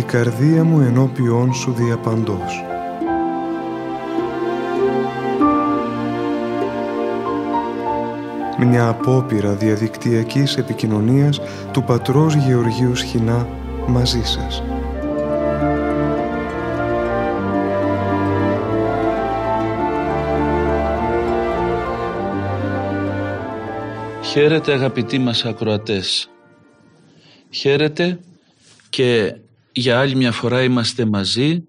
[0.00, 2.64] η καρδία μου ενώπιόν σου διαπαντός.
[8.58, 11.40] Μια απόπειρα διαδικτυακής επικοινωνίας
[11.72, 13.48] του πατρός Γεωργίου Σχοινά
[13.86, 14.62] μαζί σας.
[24.22, 26.30] Χαίρετε αγαπητοί μας ακροατές.
[27.50, 28.18] Χαίρετε
[28.90, 29.34] και
[29.72, 31.64] για άλλη μια φορά είμαστε μαζί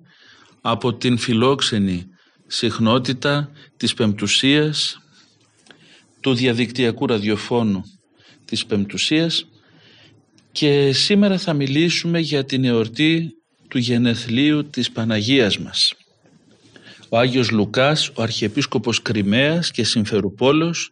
[0.61, 2.05] από την φιλόξενη
[2.47, 4.99] συχνότητα της Πεμπτουσίας
[6.19, 7.83] του διαδικτυακού ραδιοφώνου
[8.45, 9.45] της Πεμπτουσίας
[10.51, 13.29] και σήμερα θα μιλήσουμε για την εορτή
[13.67, 15.93] του γενεθλίου της Παναγίας μας.
[17.09, 20.89] Ο Άγιος Λουκάς, ο Αρχιεπίσκοπος Κρυμαίας και Συμφερουπόλος,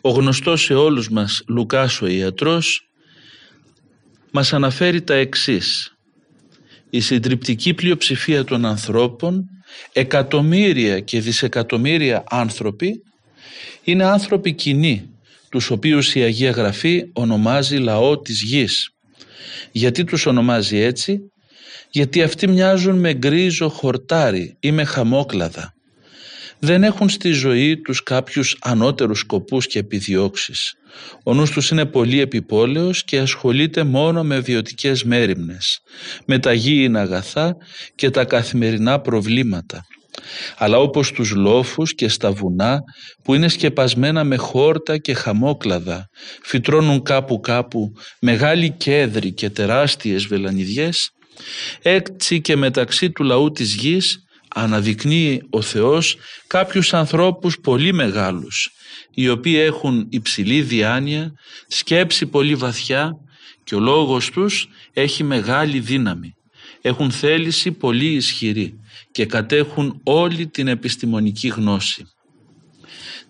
[0.00, 2.88] ο γνωστός σε όλους μας Λουκάς ο Ιατρός,
[4.30, 5.91] μας αναφέρει τα εξής.
[6.94, 9.44] Η συντριπτική πλειοψηφία των ανθρώπων,
[9.92, 13.02] εκατομμύρια και δισεκατομμύρια άνθρωποι,
[13.84, 15.10] είναι άνθρωποι κοινοί,
[15.50, 18.90] τους οποίους η Αγία Γραφή ονομάζει λαό της γης.
[19.72, 21.18] Γιατί τους ονομάζει έτσι,
[21.90, 25.74] γιατί αυτοί μοιάζουν με γκρίζο χορτάρι ή με χαμόκλαδα.
[26.64, 30.74] Δεν έχουν στη ζωή τους κάποιους ανώτερους σκοπούς και επιδιώξεις.
[31.24, 35.78] Ο νους τους είναι πολύ επιπόλαιος και ασχολείται μόνο με βιωτικές μέρημνες,
[36.26, 37.56] με τα γήινα αγαθά
[37.94, 39.80] και τα καθημερινά προβλήματα.
[40.56, 42.80] Αλλά όπως τους λόφους και στα βουνά
[43.22, 46.08] που είναι σκεπασμένα με χόρτα και χαμόκλαδα,
[46.42, 51.10] φυτρώνουν κάπου κάπου μεγάλοι κέδροι και τεράστιες βελανιδιές,
[51.82, 54.16] έτσι και μεταξύ του λαού της γης
[54.54, 58.70] αναδεικνύει ο Θεός κάποιους ανθρώπους πολύ μεγάλους
[59.14, 61.32] οι οποίοι έχουν υψηλή διάνοια,
[61.66, 63.16] σκέψη πολύ βαθιά
[63.64, 66.34] και ο λόγος τους έχει μεγάλη δύναμη.
[66.80, 68.80] Έχουν θέληση πολύ ισχυρή
[69.12, 72.06] και κατέχουν όλη την επιστημονική γνώση.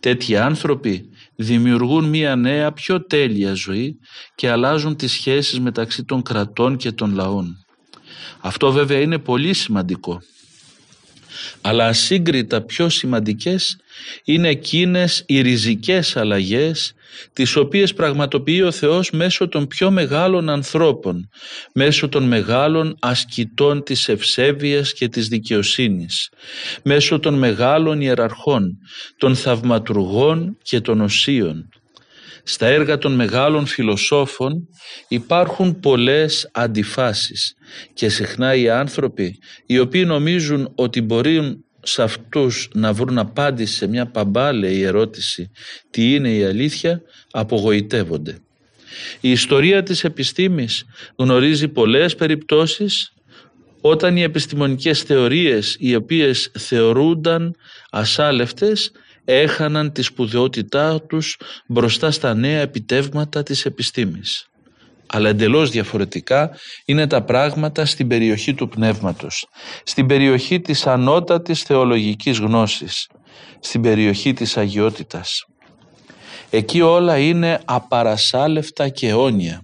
[0.00, 3.98] Τέτοιοι άνθρωποι δημιουργούν μία νέα πιο τέλεια ζωή
[4.34, 7.56] και αλλάζουν τις σχέσεις μεταξύ των κρατών και των λαών.
[8.40, 10.20] Αυτό βέβαια είναι πολύ σημαντικό
[11.60, 13.76] αλλά ασύγκριτα πιο σημαντικές
[14.24, 16.94] είναι εκείνες οι ριζικές αλλαγές
[17.32, 21.28] τις οποίες πραγματοποιεί ο Θεός μέσω των πιο μεγάλων ανθρώπων,
[21.74, 26.28] μέσω των μεγάλων ασκητών της ευσέβειας και της δικαιοσύνης,
[26.82, 28.78] μέσω των μεγάλων ιεραρχών,
[29.16, 31.68] των θαυματουργών και των οσίων.
[32.42, 34.68] Στα έργα των μεγάλων φιλοσόφων
[35.08, 37.54] υπάρχουν πολλές αντιφάσεις
[37.94, 43.86] και συχνά οι άνθρωποι οι οποίοι νομίζουν ότι μπορεί σε αυτούς να βρουν απάντηση σε
[43.86, 45.50] μια παμπάλαιη ερώτηση
[45.90, 48.38] τι είναι η αλήθεια; απογοητεύονται.
[49.20, 50.84] Η ιστορία της επιστήμης
[51.16, 53.12] γνωρίζει πολλές περιπτώσεις
[53.80, 57.54] όταν οι επιστημονικές θεωρίες οι οποίες θεωρούνταν
[57.90, 58.92] ασάλευτες
[59.24, 64.46] έχαναν τη σπουδαιότητά τους μπροστά στα νέα επιτεύγματα της επιστήμης.
[65.06, 69.46] Αλλά εντελώς διαφορετικά είναι τα πράγματα στην περιοχή του πνεύματος,
[69.82, 73.08] στην περιοχή της ανώτατης θεολογικής γνώσης,
[73.60, 75.44] στην περιοχή της αγιότητας.
[76.50, 79.62] Εκεί όλα είναι απαρασάλευτα και αιώνια.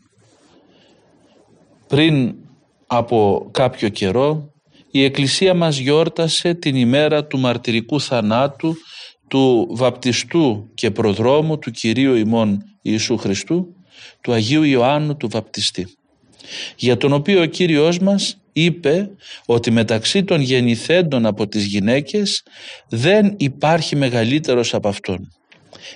[1.87, 2.35] Πριν
[2.87, 4.53] από κάποιο καιρό
[4.91, 8.75] η Εκκλησία μας γιόρτασε την ημέρα του μαρτυρικού θανάτου
[9.28, 13.75] του βαπτιστού και προδρόμου του Κυρίου ημών Ιησού Χριστού,
[14.21, 15.87] του Αγίου Ιωάννου του Βαπτιστή,
[16.77, 19.11] για τον οποίο ο Κύριος μας είπε
[19.47, 22.43] ότι μεταξύ των γεννηθέντων από τις γυναίκες
[22.88, 25.38] δεν υπάρχει μεγαλύτερος από αυτόν.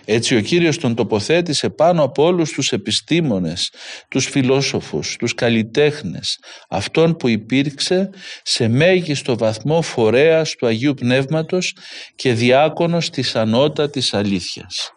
[0.05, 3.73] Έτσι ο Κύριος τον τοποθέτησε πάνω από όλους τους επιστήμονες,
[4.09, 8.11] τους φιλόσοφους, τους καλλιτέχνες, αυτόν που υπήρξε
[8.43, 11.77] σε μέγιστο βαθμό φορέας του Αγίου Πνεύματος
[12.15, 14.93] και διάκονος της ανώτατης αλήθειας.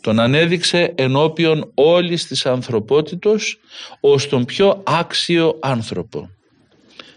[0.00, 3.58] Τον ανέδειξε ενώπιον όλης της ανθρωπότητος
[4.00, 6.28] ως τον πιο άξιο άνθρωπο.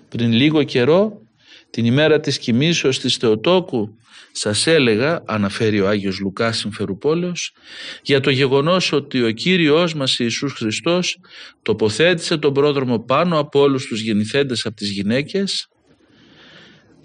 [0.09, 1.21] Πριν λίγο καιρό,
[1.69, 3.89] την ημέρα της κοιμήσεως της Θεοτόκου,
[4.37, 7.53] σας έλεγα, αναφέρει ο Άγιος Λουκάς Συμφερουπόλεως,
[8.01, 11.17] για το γεγονός ότι ο Κύριος μας Ιησούς Χριστός
[11.61, 15.67] τοποθέτησε τον πρόδρομο πάνω από όλους τους γεννηθέντες από τις γυναίκες,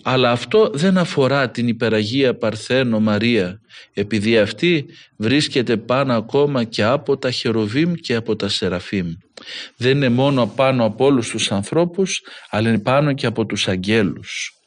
[0.03, 3.61] αλλά αυτό δεν αφορά την υπεραγία Παρθένο Μαρία,
[3.93, 4.87] επειδή αυτή
[5.17, 9.13] βρίσκεται πάνω ακόμα και από τα Χεροβίμ και από τα Σεραφίμ.
[9.77, 12.21] Δεν είναι μόνο πάνω από όλους τους ανθρώπους,
[12.51, 14.62] αλλά είναι πάνω και από τους αγγέλους.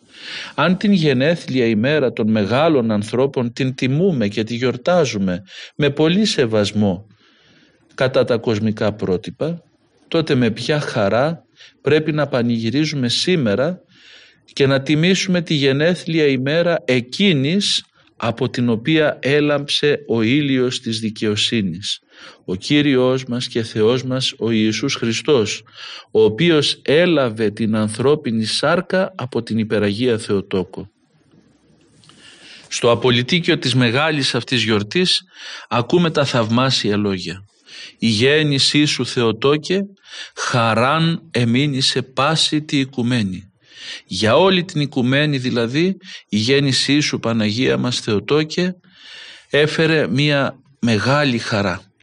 [0.56, 5.44] Αν την γενέθλια ημέρα των μεγάλων ανθρώπων την τιμούμε και τη γιορτάζουμε
[5.76, 7.08] με πολύ σεβασμό
[7.96, 9.64] κατά τα κοσμικά πρότυπα,
[10.08, 11.44] τότε με ποια χαρά
[11.82, 13.80] πρέπει να πανηγυρίζουμε σήμερα
[14.54, 17.86] και να τιμήσουμε τη γενέθλια ημέρα εκείνης
[18.18, 22.00] από την οποία έλαμψε ο ήλιος της δικαιοσύνης.
[22.46, 25.64] Ο Κύριος μας και Θεός μας ο Ιησούς Χριστός,
[26.12, 30.90] ο οποίος έλαβε την ανθρώπινη σάρκα από την υπεραγία Θεοτόκο.
[32.68, 35.22] Στο απολυτίκιο της μεγάλης αυτής γιορτής
[35.70, 37.46] ακούμε τα θαυμάσια λόγια.
[38.00, 39.82] Η γέννησή σου Θεοτόκε
[40.36, 43.44] χαράν εμείνει σε πάση τη οικουμένη.
[44.06, 45.98] Για όλη την οικουμένη δηλαδή
[46.30, 48.76] η γέννησή σου Παναγία μας Θεοτόκε
[49.50, 51.95] έφερε μία μεγάλη χαρά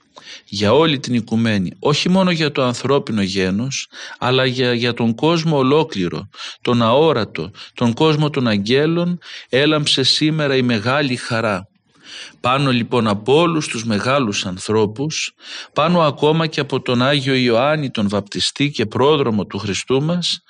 [0.45, 3.89] για όλη την οικουμένη, όχι μόνο για το ανθρώπινο γένος,
[4.19, 6.29] αλλά για, για τον κόσμο ολόκληρο,
[6.61, 9.19] τον αόρατο, τον κόσμο των αγγέλων,
[9.49, 11.67] έλαμψε σήμερα η μεγάλη χαρά.
[12.41, 15.35] Πάνω λοιπόν από όλους τους μεγάλους ανθρώπους,
[15.73, 20.43] πάνω ακόμα και από τον Άγιο Ιωάννη τον Βαπτιστή και πρόδρομο του Χριστού μας,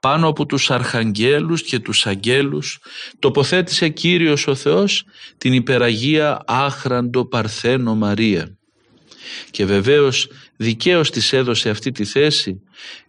[0.00, 2.78] πάνω από τους αρχαγγέλους και τους αγγέλους,
[3.18, 5.04] τοποθέτησε Κύριος ο Θεός
[5.38, 8.59] την υπεραγία άχραντο Παρθένο Μαρία.
[9.50, 12.60] Και βεβαίως δικαίως της έδωσε αυτή τη θέση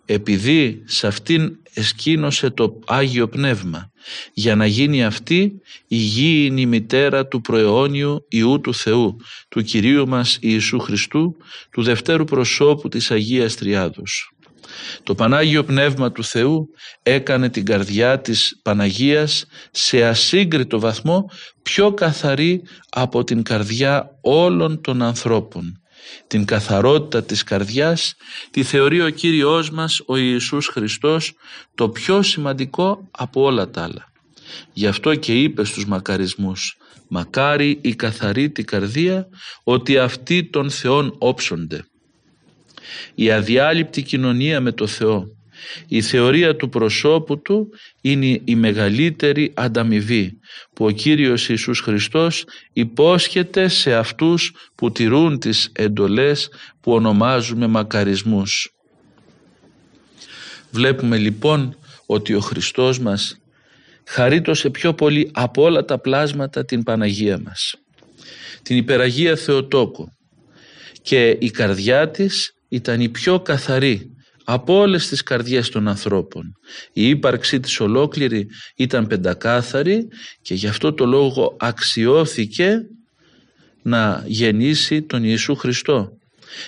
[0.06, 3.92] επειδή σε αυτήν εσκήνωσε το Άγιο Πνεύμα
[4.34, 9.16] για να γίνει αυτή η γήινη μητέρα του προαιώνιου Ιού του Θεού,
[9.50, 11.36] του Κυρίου μας Ιησού Χριστού,
[11.72, 14.32] του δευτέρου προσώπου της Αγίας Τριάδος.
[15.04, 16.70] Το Πανάγιο Πνεύμα του Θεού
[17.04, 21.30] έκανε την καρδιά της Παναγίας σε ασύγκριτο βαθμό
[21.62, 25.81] πιο καθαρή από την καρδιά όλων των ανθρώπων
[26.28, 28.16] την καθαρότητα της καρδιάς
[28.52, 31.34] τη θεωρεί ο Κύριος μας ο Ιησούς Χριστός
[31.76, 34.12] το πιο σημαντικό από όλα τα άλλα.
[34.74, 36.78] Γι' αυτό και είπε στους μακαρισμούς
[37.08, 39.28] «Μακάρι η καθαρή τη καρδία
[39.64, 41.86] ότι αυτοί των Θεών όψονται».
[43.16, 45.28] Η αδιάλειπτη κοινωνία με το Θεό
[45.88, 47.70] η θεωρία του προσώπου του
[48.02, 50.40] είναι η μεγαλύτερη ανταμοιβή
[50.74, 56.50] που ο Κύριος Ιησούς Χριστός υπόσχεται σε αυτούς που τηρούν τις εντολές
[56.82, 58.74] που ονομάζουμε μακαρισμούς.
[60.72, 61.76] Βλέπουμε λοιπόν
[62.06, 63.38] ότι ο Χριστός μας
[64.08, 67.76] χαρίτωσε πιο πολύ από όλα τα πλάσματα την Παναγία μας.
[68.64, 70.12] Την υπεραγία Θεοτόκο
[71.02, 74.11] και η καρδιά της ήταν η πιο καθαρή
[74.54, 76.58] από όλες τις καρδιές των ανθρώπων.
[76.94, 80.08] Η ύπαρξή της ολόκληρη ήταν πεντακάθαρη
[80.42, 82.80] και γι' αυτό το λόγο αξιώθηκε
[83.82, 86.10] να γεννήσει τον Ιησού Χριστό.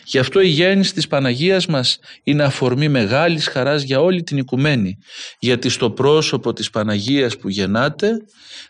[0.06, 4.98] Γι' αυτό η γέννηση της Παναγίας μας είναι αφορμή μεγάλης χαράς για όλη την οικουμένη.
[5.40, 8.10] Γιατί στο πρόσωπο της Παναγίας που γεννάται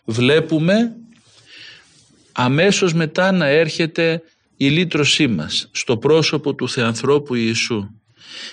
[0.04, 0.96] βλέπουμε
[2.32, 4.22] αμέσως μετά να έρχεται
[4.56, 7.88] η λύτρωσή μας στο πρόσωπο του Θεανθρώπου Ιησού.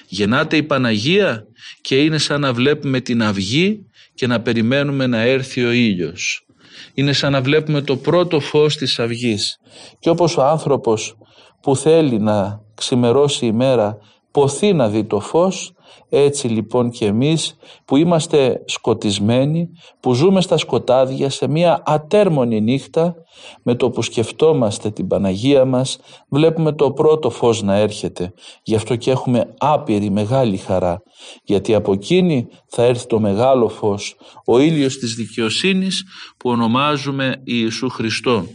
[0.07, 1.45] Γεννάται η Παναγία
[1.81, 6.45] και είναι σαν να βλέπουμε την αυγή και να περιμένουμε να έρθει ο ήλιος.
[6.93, 9.59] Είναι σαν να βλέπουμε το πρώτο φως της αυγής.
[9.99, 11.17] Και όπως ο άνθρωπος
[11.61, 13.97] που θέλει να ξημερώσει η μέρα
[14.31, 15.73] ποθεί να δει το φως,
[16.09, 17.55] έτσι λοιπόν και εμείς
[17.85, 19.69] που είμαστε σκοτισμένοι,
[19.99, 23.15] που ζούμε στα σκοτάδια σε μια ατέρμονη νύχτα,
[23.63, 28.33] με το που σκεφτόμαστε την Παναγία μας, βλέπουμε το πρώτο φως να έρχεται.
[28.63, 31.01] Γι' αυτό και έχουμε άπειρη μεγάλη χαρά,
[31.43, 36.03] γιατί από εκείνη θα έρθει το μεγάλο φως, ο ήλιος της δικαιοσύνης
[36.37, 38.45] που ονομάζουμε Ιησού Χριστό.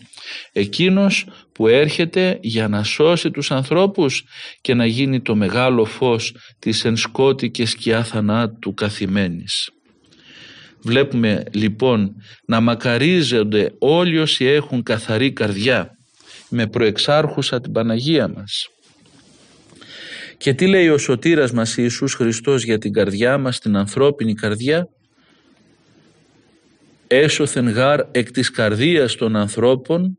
[0.52, 4.24] Εκείνος που έρχεται για να σώσει τους ανθρώπους
[4.60, 9.70] και να γίνει το μεγάλο φως της εν σκότη και σκιά θανάτου καθημένης.
[10.82, 12.14] Βλέπουμε λοιπόν
[12.46, 15.90] να μακαρίζονται όλοι όσοι έχουν καθαρή καρδιά
[16.48, 18.66] με προεξάρχουσα την Παναγία μας.
[20.36, 24.88] Και τι λέει ο σωτήρας μας Ιησούς Χριστός για την καρδιά μας, την ανθρώπινη καρδιά;
[27.06, 30.18] Έσωθεν γάρ εκ της καρδίας των ανθρώπων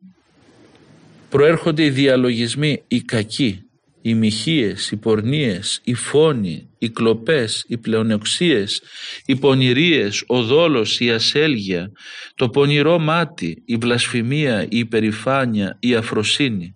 [1.29, 3.61] προέρχονται οι διαλογισμοί, οι κακοί,
[4.01, 8.81] οι μοιχείες, οι πορνίες, οι φόνοι, οι κλοπές, οι πλεονεξίες,
[9.25, 11.91] οι πονηρίες, ο δόλος, η ασέλγεια,
[12.35, 16.75] το πονηρό μάτι, η βλασφημία, η υπερηφάνεια, η αφροσύνη.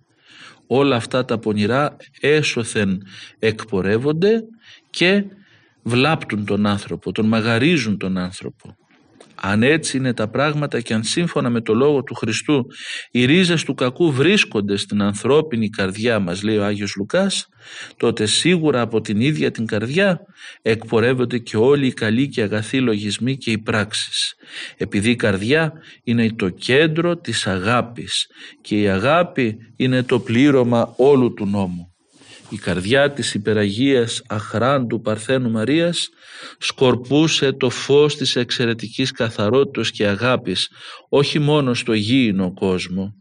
[0.68, 3.02] Όλα αυτά τα πονηρά έσωθεν
[3.40, 4.44] εκπορεύονται
[4.90, 5.24] και
[5.84, 8.76] βλάπτουν τον άνθρωπο, τον μαγαρίζουν τον άνθρωπο.
[9.36, 12.66] Αν έτσι είναι τα πράγματα και αν σύμφωνα με το λόγο του Χριστού
[13.12, 17.48] οι ρίζες του κακού βρίσκονται στην ανθρώπινη καρδιά μας λέει ο Άγιος Λουκάς
[17.98, 20.22] τότε σίγουρα από την ίδια την καρδιά
[20.62, 24.36] εκπορεύονται και όλοι οι καλοί και αγαθοί λογισμοί και οι πράξεις.
[24.78, 25.74] Επειδή η καρδιά
[26.04, 28.28] είναι το κέντρο της αγάπης
[28.62, 31.91] και η αγάπη είναι το πλήρωμα όλου του νόμου.
[32.52, 36.10] Η καρδιά της υπεραγίας αχράντου Παρθένου Μαρίας
[36.58, 40.70] σκορπούσε το φως της εξαιρετικής καθαρότητας και αγάπης
[41.10, 43.16] όχι μόνο στο γήινο κόσμο.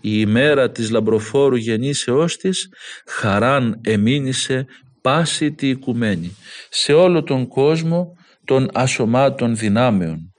[0.00, 2.68] Η ημέρα της λαμπροφόρου γεννήσεώς της
[3.06, 4.66] χαράν εμήνυσε
[5.00, 6.36] πάση τη οικουμένη
[6.70, 10.34] σε όλο τον κόσμο των ασωμάτων δυνάμεων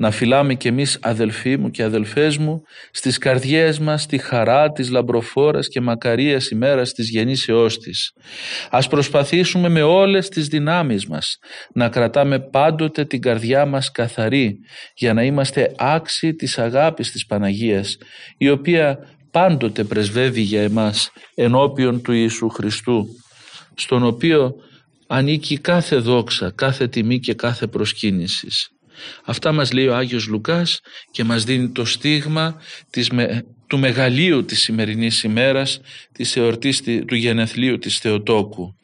[0.00, 4.90] να φυλάμε κι εμείς αδελφοί μου και αδελφές μου στις καρδιές μας τη χαρά της
[4.90, 8.12] λαμπροφόρας και μακαρίας ημέρας της γεννήσεώς της.
[8.70, 11.38] Ας προσπαθήσουμε με όλες τις δυνάμεις μας
[11.74, 14.58] να κρατάμε πάντοτε την καρδιά μας καθαρή
[14.94, 17.96] για να είμαστε άξιοι της αγάπης της Παναγίας
[18.38, 18.98] η οποία
[19.30, 23.06] πάντοτε πρεσβεύει για εμάς ενώπιον του Ιησού Χριστού
[23.74, 24.54] στον οποίο
[25.06, 28.68] ανήκει κάθε δόξα, κάθε τιμή και κάθε προσκύνησης.
[29.24, 30.80] Αυτά μας λέει ο Άγιος Λουκάς
[31.10, 32.56] και μας δίνει το στίγμα
[32.90, 33.10] της,
[33.66, 35.80] του μεγαλείου της σημερινής ημέρας
[36.12, 38.74] της εορτής του γενεθλίου της Θεοτόκου.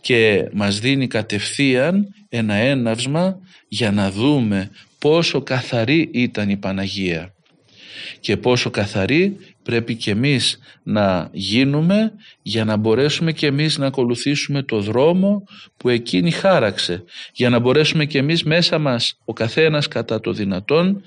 [0.00, 3.38] Και μας δίνει κατευθείαν ένα έναυσμα
[3.68, 7.34] για να δούμε πόσο καθαρή ήταν η Παναγία
[8.20, 12.12] και πόσο καθαρή πρέπει και εμείς να γίνουμε
[12.42, 15.44] για να μπορέσουμε και εμείς να ακολουθήσουμε το δρόμο
[15.76, 21.02] που εκείνη χάραξε για να μπορέσουμε και εμείς μέσα μας ο καθένας κατά το δυνατόν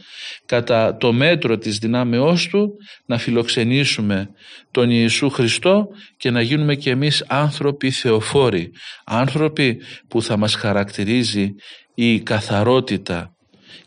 [0.46, 2.74] κατά το μέτρο της δυνάμεώς του
[3.06, 4.30] να φιλοξενήσουμε
[4.72, 8.72] τον Ιησού Χριστό και να γίνουμε και εμείς άνθρωποι θεοφόροι
[9.06, 11.56] άνθρωποι που θα μας χαρακτηρίζει
[11.96, 13.36] η καθαρότητα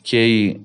[0.03, 0.61] και η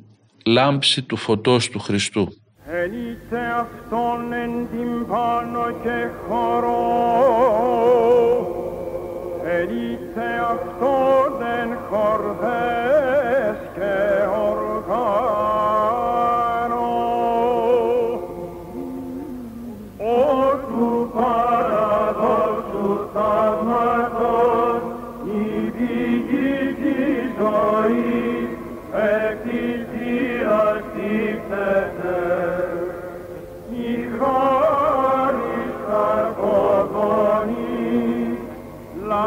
[0.46, 2.41] λάμψη του φωτός του Χριστού.
[2.74, 6.88] Ελίτε αυτόν εν την πάνω και χορό,
[9.44, 13.96] ελίτε αυτόν εν χορδές και
[14.50, 15.81] οργάνο,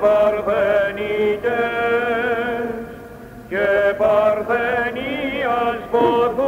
[0.00, 1.48] Παρθενίτες
[3.48, 6.47] και Παρθενίας βοηθούν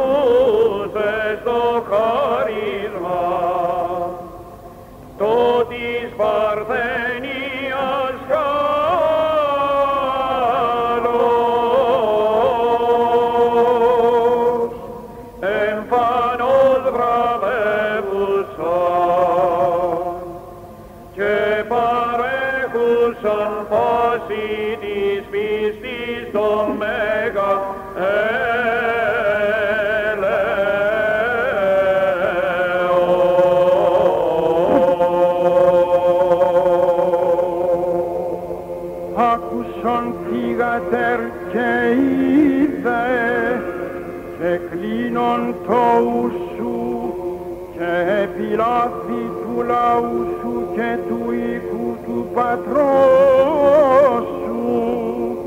[49.61, 55.37] του λαού σου και του οίκου του πατρός σου.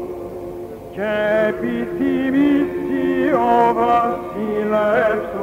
[0.94, 1.12] Και
[1.48, 5.33] επιθυμήσει ο βασιλεύς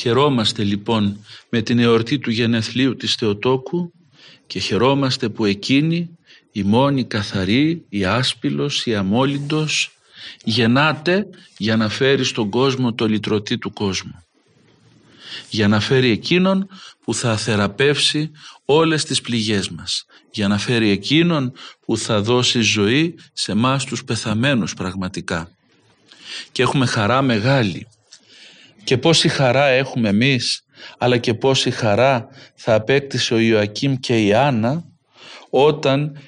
[0.00, 3.92] Χαιρόμαστε λοιπόν με την εορτή του γενεθλίου της Θεοτόκου
[4.46, 6.10] και χαιρόμαστε που εκείνη
[6.52, 9.90] η μόνη καθαρή, η άσπυλος, η αμόλυντος
[10.44, 14.24] γεννάται για να φέρει στον κόσμο το λυτρωτή του κόσμου.
[15.50, 16.68] Για να φέρει εκείνον
[17.04, 18.30] που θα θεραπεύσει
[18.64, 20.04] όλες τις πληγές μας.
[20.30, 21.52] Για να φέρει εκείνον
[21.86, 25.50] που θα δώσει ζωή σε μας τους πεθαμένους πραγματικά.
[26.52, 27.86] Και έχουμε χαρά μεγάλη.
[28.84, 30.64] Και πόση χαρά έχουμε εμείς,
[30.98, 34.84] αλλά και πόση χαρά θα απέκτησε ο Ιωακήμ και η Άννα
[35.50, 36.18] όταν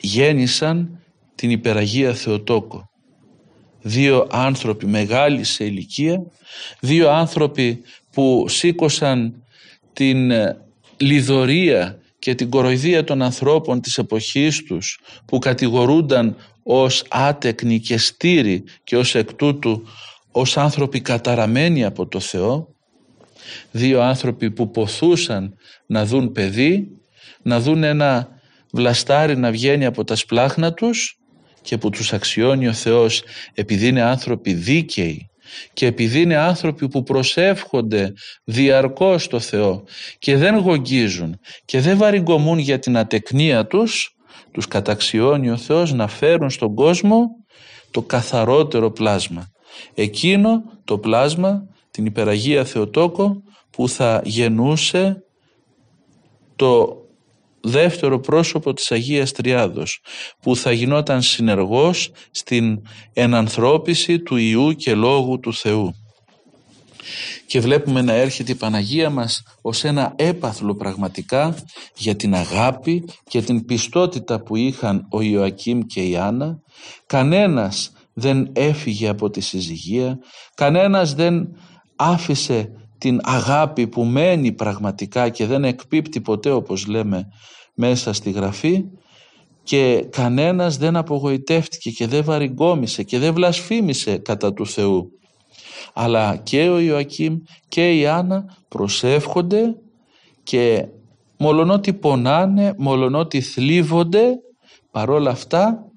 [0.00, 0.98] γέννησαν
[1.34, 2.90] την υπεραγία Θεοτόκο.
[3.82, 6.22] Δύο άνθρωποι μεγάλοι σε ηλικία,
[6.80, 9.44] δύο άνθρωποι που σήκωσαν
[9.92, 10.56] την ε,
[10.96, 18.64] λιδωρία και την κοροϊδία των ανθρώπων της εποχής τους που κατηγορούνταν ως άτεκνοι και στήροι
[18.84, 19.82] και ως εκ τούτου
[20.32, 22.68] ως άνθρωποι καταραμένοι από το Θεό
[23.70, 25.54] δύο άνθρωποι που ποθούσαν
[25.86, 26.88] να δουν παιδί
[27.42, 28.28] να δουν ένα
[28.72, 31.18] βλαστάρι να βγαίνει από τα σπλάχνα τους
[31.62, 33.22] και που τους αξιώνει ο Θεός
[33.54, 35.26] επειδή είναι άνθρωποι δίκαιοι
[35.72, 38.12] και επειδή είναι άνθρωποι που προσεύχονται
[38.44, 39.84] διαρκώς στο Θεό
[40.18, 44.16] και δεν γογγίζουν και δεν βαριγκομούν για την ατεκνία τους,
[44.52, 47.26] τους καταξιώνει ο Θεός να φέρουν στον κόσμο
[47.90, 49.51] το καθαρότερο πλάσμα.
[49.94, 55.24] Εκείνο το πλάσμα, την υπεραγία Θεοτόκο, που θα γεννούσε
[56.56, 57.02] το
[57.62, 60.00] δεύτερο πρόσωπο της Αγίας Τριάδος
[60.40, 62.82] που θα γινόταν συνεργός στην
[63.12, 65.94] ενανθρώπιση του Ιού και Λόγου του Θεού.
[67.46, 71.54] Και βλέπουμε να έρχεται η Παναγία μας ως ένα έπαθλο πραγματικά
[71.96, 76.58] για την αγάπη και την πιστότητα που είχαν ο Ιωακήμ και η Άννα.
[77.06, 80.18] Κανένας δεν έφυγε από τη συζυγία,
[80.54, 81.48] κανένας δεν
[81.96, 87.28] άφησε την αγάπη που μένει πραγματικά και δεν εκπίπτει ποτέ όπως λέμε
[87.74, 88.84] μέσα στη Γραφή
[89.62, 95.10] και κανένας δεν απογοητεύτηκε και δεν βαριγκόμησε και δεν βλασφήμισε κατά του Θεού.
[95.92, 97.36] Αλλά και ο Ιωακήμ
[97.68, 99.76] και η Άννα προσεύχονται
[100.42, 100.86] και
[101.38, 104.34] μολονότι πονάνε, μολονότι θλίβονται,
[104.90, 105.91] παρόλα αυτά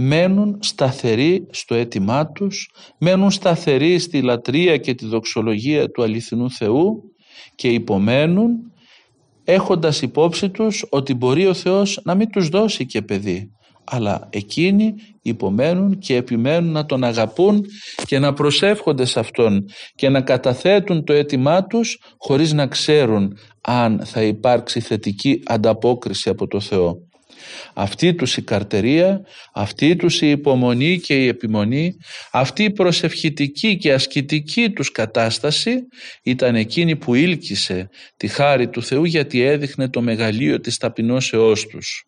[0.00, 7.12] μένουν σταθεροί στο αίτημά τους, μένουν σταθεροί στη λατρεία και τη δοξολογία του αληθινού Θεού
[7.54, 8.72] και υπομένουν
[9.44, 13.52] έχοντας υπόψη τους ότι μπορεί ο Θεός να μην τους δώσει και παιδί
[13.90, 17.64] αλλά εκείνοι υπομένουν και επιμένουν να τον αγαπούν
[18.06, 24.00] και να προσεύχονται σε Αυτόν και να καταθέτουν το αίτημά τους χωρίς να ξέρουν αν
[24.04, 27.07] θα υπάρξει θετική ανταπόκριση από το Θεό.
[27.74, 29.20] Αυτή τους η καρτερία,
[29.54, 31.96] αυτή τους η υπομονή και η επιμονή,
[32.32, 35.74] αυτή η προσευχητική και ασκητική τους κατάσταση
[36.22, 42.02] ήταν εκείνη που ήλκησε τη χάρη του Θεού γιατί έδειχνε το μεγαλείο της ταπεινώσεώς τους.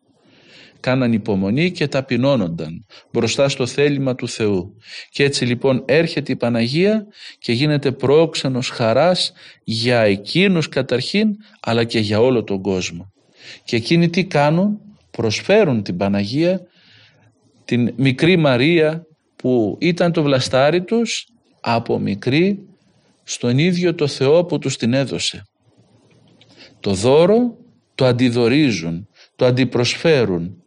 [0.81, 4.77] Κάναν υπομονή και ταπεινώνονταν μπροστά στο θέλημα του Θεού.
[5.11, 7.07] Και έτσι λοιπόν έρχεται η Παναγία
[7.39, 9.33] και γίνεται πρόξενος χαράς
[9.65, 11.29] για εκείνους καταρχήν
[11.61, 13.13] αλλά και για όλο τον κόσμο.
[13.65, 14.81] Και εκείνοι τι κάνουν,
[15.21, 16.61] προσφέρουν την Παναγία
[17.65, 19.07] την μικρή Μαρία
[19.37, 21.27] που ήταν το βλαστάρι τους
[21.61, 22.59] από μικρή
[23.23, 25.43] στον ίδιο το Θεό που τους την έδωσε.
[26.81, 27.57] Το δώρο
[27.95, 30.63] το αντιδορίζουν, το αντιπροσφέρουν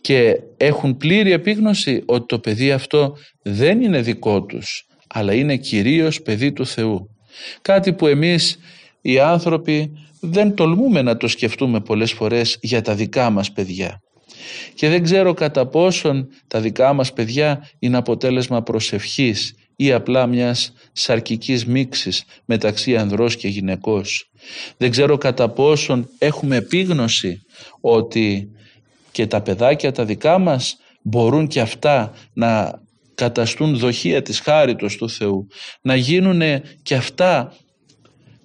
[0.00, 6.22] και έχουν πλήρη επίγνωση ότι το παιδί αυτό δεν είναι δικό τους αλλά είναι κυρίως
[6.22, 7.16] παιδί του Θεού.
[7.62, 8.58] Κάτι που εμείς
[9.00, 9.92] οι άνθρωποι
[10.26, 14.00] δεν τολμούμε να το σκεφτούμε πολλές φορές για τα δικά μας παιδιά.
[14.74, 20.72] Και δεν ξέρω κατά πόσον τα δικά μας παιδιά είναι αποτέλεσμα προσευχής ή απλά μιας
[20.92, 24.30] σαρκικής μίξης μεταξύ ανδρός και γυναικός.
[24.76, 27.42] Δεν ξέρω κατά πόσον έχουμε επίγνωση
[27.80, 28.50] ότι
[29.12, 32.80] και τα παιδάκια τα δικά μας μπορούν και αυτά να
[33.14, 35.46] καταστούν δοχεία της χάριτος του Θεού,
[35.80, 37.52] να γίνουν και αυτά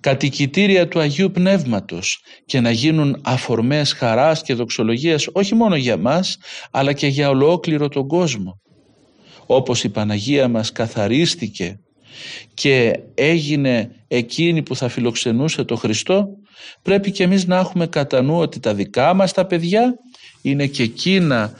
[0.01, 6.37] κατοικητήρια του Αγίου Πνεύματος και να γίνουν αφορμές χαράς και δοξολογίας όχι μόνο για μας
[6.71, 8.61] αλλά και για ολόκληρο τον κόσμο.
[9.45, 11.79] Όπως η Παναγία μας καθαρίστηκε
[12.53, 16.27] και έγινε εκείνη που θα φιλοξενούσε το Χριστό
[16.81, 19.93] πρέπει και εμείς να έχουμε κατά νου ότι τα δικά μας τα παιδιά
[20.41, 21.53] είναι και εκείνα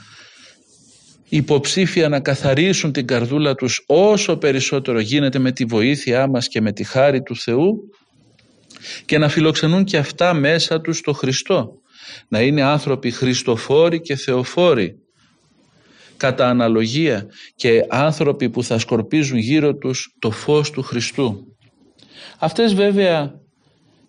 [1.29, 6.71] υποψήφια να καθαρίσουν την καρδούλα τους όσο περισσότερο γίνεται με τη βοήθειά μας και με
[6.71, 7.89] τη χάρη του Θεού
[9.05, 11.71] και να φιλοξενούν και αυτά μέσα τους το Χριστό.
[12.27, 14.95] Να είναι άνθρωποι χριστοφόροι και θεοφόροι
[16.17, 21.55] κατά αναλογία και άνθρωποι που θα σκορπίζουν γύρω τους το φως του Χριστού.
[22.39, 23.39] Αυτές βέβαια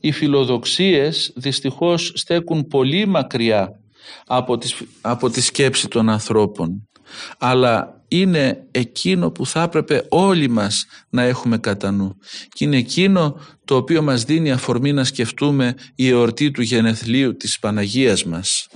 [0.00, 3.80] οι φιλοδοξίες δυστυχώς στέκουν πολύ μακριά
[4.26, 4.58] από,
[5.00, 6.88] από τη σκέψη των ανθρώπων
[7.38, 12.16] αλλά είναι εκείνο που θα έπρεπε όλοι μας να έχουμε κατά νου
[12.48, 17.58] και είναι εκείνο το οποίο μας δίνει αφορμή να σκεφτούμε η εορτή του γενεθλίου της
[17.58, 18.68] Παναγίας μας.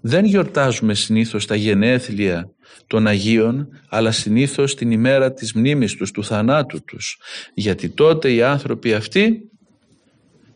[0.00, 2.50] Δεν γιορτάζουμε συνήθως τα γενέθλια
[2.86, 7.18] των Αγίων αλλά συνήθως την ημέρα της μνήμης τους, του θανάτου τους
[7.54, 9.50] γιατί τότε οι άνθρωποι αυτοί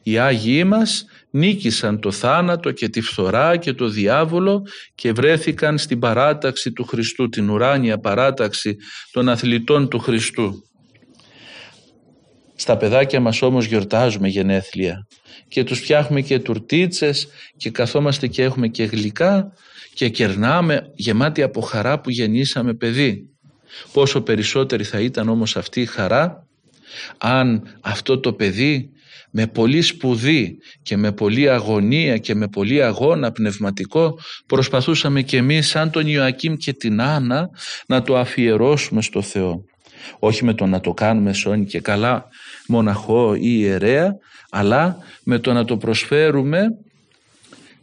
[0.02, 1.04] οι Άγιοι μας
[1.36, 4.62] νίκησαν το θάνατο και τη φθορά και το διάβολο
[4.94, 8.76] και βρέθηκαν στην παράταξη του Χριστού, την ουράνια παράταξη
[9.12, 10.62] των αθλητών του Χριστού.
[12.54, 15.06] Στα παιδάκια μας όμως γιορτάζουμε γενέθλια
[15.48, 19.52] και τους φτιάχνουμε και τουρτίτσες και καθόμαστε και έχουμε και γλυκά
[19.94, 23.30] και κερνάμε γεμάτοι από χαρά που γεννήσαμε παιδί.
[23.92, 26.46] Πόσο περισσότερη θα ήταν όμως αυτή η χαρά
[27.18, 28.90] αν αυτό το παιδί
[29.30, 35.68] με πολύ σπουδή και με πολύ αγωνία και με πολύ αγώνα πνευματικό προσπαθούσαμε και εμείς
[35.68, 37.50] σαν τον Ιωακήμ και την Άννα
[37.86, 39.64] να το αφιερώσουμε στο Θεό.
[40.18, 42.28] όχι με το να το κάνουμε σώνη και καλά
[42.68, 44.16] μοναχό ή ιερέα
[44.50, 46.66] αλλά με το να το προσφέρουμε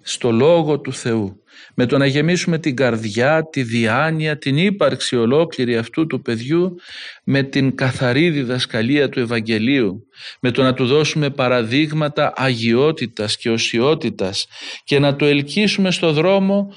[0.02, 1.43] στο Λόγο του Θεού
[1.74, 6.76] με το να γεμίσουμε την καρδιά, τη διάνοια, την ύπαρξη ολόκληρη αυτού του παιδιού
[7.24, 10.08] με την καθαρή διδασκαλία του Ευαγγελίου,
[10.40, 14.48] με το να του δώσουμε παραδείγματα αγιότητας και οσιότητας
[14.84, 16.74] και να το ελκύσουμε στο δρόμο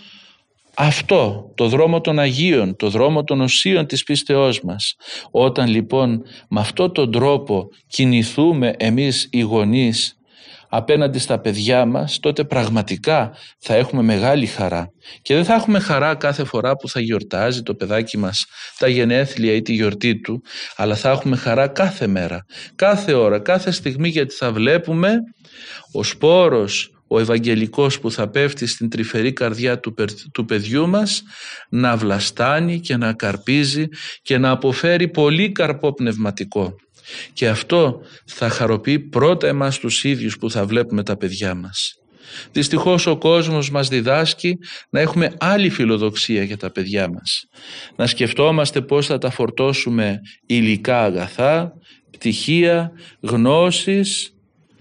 [0.79, 4.97] αυτό, το δρόμο των Αγίων, το δρόμο των οσίων της πίστεώς μας.
[5.31, 10.16] Όταν λοιπόν με αυτόν τον τρόπο κινηθούμε εμείς οι γονείς
[10.77, 14.91] απέναντι στα παιδιά μας, τότε πραγματικά θα έχουμε μεγάλη χαρά.
[15.23, 18.45] Και δεν θα έχουμε χαρά κάθε φορά που θα γιορτάζει το παιδάκι μας
[18.79, 20.43] τα γενέθλια ή τη γιορτή του,
[20.77, 25.15] αλλά θα έχουμε χαρά κάθε μέρα, κάθε ώρα, κάθε στιγμή γιατί θα βλέπουμε
[25.93, 29.95] ο σπόρος, ο Ευαγγελικός που θα πέφτει στην τρυφερή καρδιά του,
[30.33, 31.23] του παιδιού μας
[31.69, 33.87] να βλαστάνει και να καρπίζει
[34.23, 36.75] και να αποφέρει πολύ καρπό πνευματικό.
[37.33, 42.01] Και αυτό θα χαροποιεί πρώτα εμάς τους ίδιους που θα βλέπουμε τα παιδιά μας.
[42.53, 44.59] Δυστυχώς ο κόσμος μας διδάσκει
[44.91, 47.45] να έχουμε άλλη φιλοδοξία για τα παιδιά μας.
[47.97, 51.73] Να σκεφτόμαστε πώς θα τα φορτώσουμε υλικά αγαθά,
[52.11, 54.35] πτυχία, γνώσεις,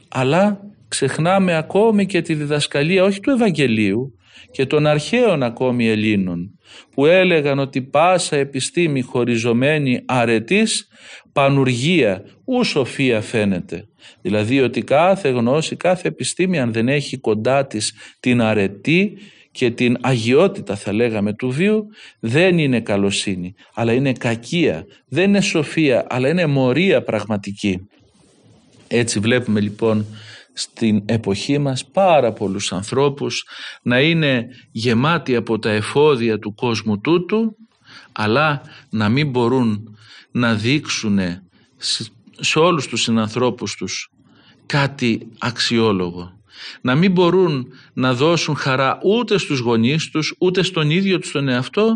[0.07, 4.13] αλλά ξεχνάμε ακόμη και τη διδασκαλία όχι του Ευαγγελίου
[4.51, 6.59] και των αρχαίων ακόμη Ελλήνων
[6.91, 10.87] που έλεγαν ότι πάσα επιστήμη χωριζωμένη αρετής
[11.35, 13.87] πανουργία ου σοφία φαίνεται.
[14.21, 19.17] Δηλαδή ότι κάθε γνώση, κάθε επιστήμη αν δεν έχει κοντά της την αρετή
[19.51, 21.87] και την αγιότητα θα λέγαμε του βίου
[22.19, 27.87] δεν είναι καλοσύνη αλλά είναι κακία, δεν είναι σοφία αλλά είναι μορία πραγματική.
[28.87, 30.05] Έτσι βλέπουμε λοιπόν
[30.53, 33.45] στην εποχή μας πάρα πολλούς ανθρώπους
[33.81, 37.55] να είναι γεμάτοι από τα εφόδια του κόσμου τούτου
[38.11, 39.94] αλλά να μην μπορούν
[40.35, 41.19] να δείξουν
[42.39, 44.09] σε όλους τους συνανθρώπους τους
[44.65, 46.39] κάτι αξιόλογο.
[46.81, 51.47] Να μην μπορούν να δώσουν χαρά ούτε στους γονείς τους, ούτε στον ίδιο τους τον
[51.47, 51.95] εαυτό,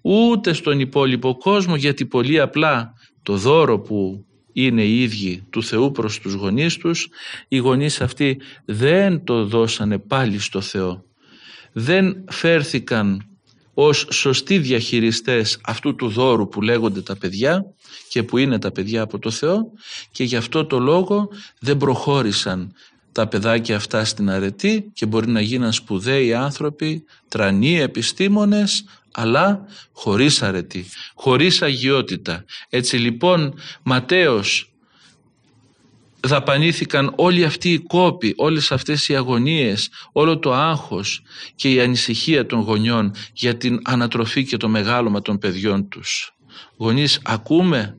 [0.00, 5.90] ούτε στον υπόλοιπο κόσμο, γιατί πολύ απλά το δώρο που είναι οι ίδιοι του Θεού
[5.90, 7.08] προς τους γονείς τους,
[7.48, 11.04] οι γονείς αυτοί δεν το δώσανε πάλι στο Θεό.
[11.72, 13.27] Δεν φέρθηκαν
[13.80, 17.64] ως σωστοί διαχειριστές αυτού του δώρου που λέγονται τα παιδιά
[18.08, 19.72] και που είναι τα παιδιά από το Θεό
[20.10, 22.72] και γι' αυτό το λόγο δεν προχώρησαν
[23.12, 30.42] τα παιδάκια αυτά στην αρετή και μπορεί να γίναν σπουδαίοι άνθρωποι, τρανοί επιστήμονες, αλλά χωρίς
[30.42, 32.44] αρετή, χωρίς αγιότητα.
[32.68, 34.72] Έτσι λοιπόν Ματέος
[36.20, 41.22] δαπανήθηκαν όλοι αυτοί οι κόποι, όλες αυτές οι αγωνίες, όλο το άγχος
[41.54, 46.32] και η ανησυχία των γονιών για την ανατροφή και το μεγάλωμα των παιδιών τους.
[46.76, 47.98] Γονείς ακούμε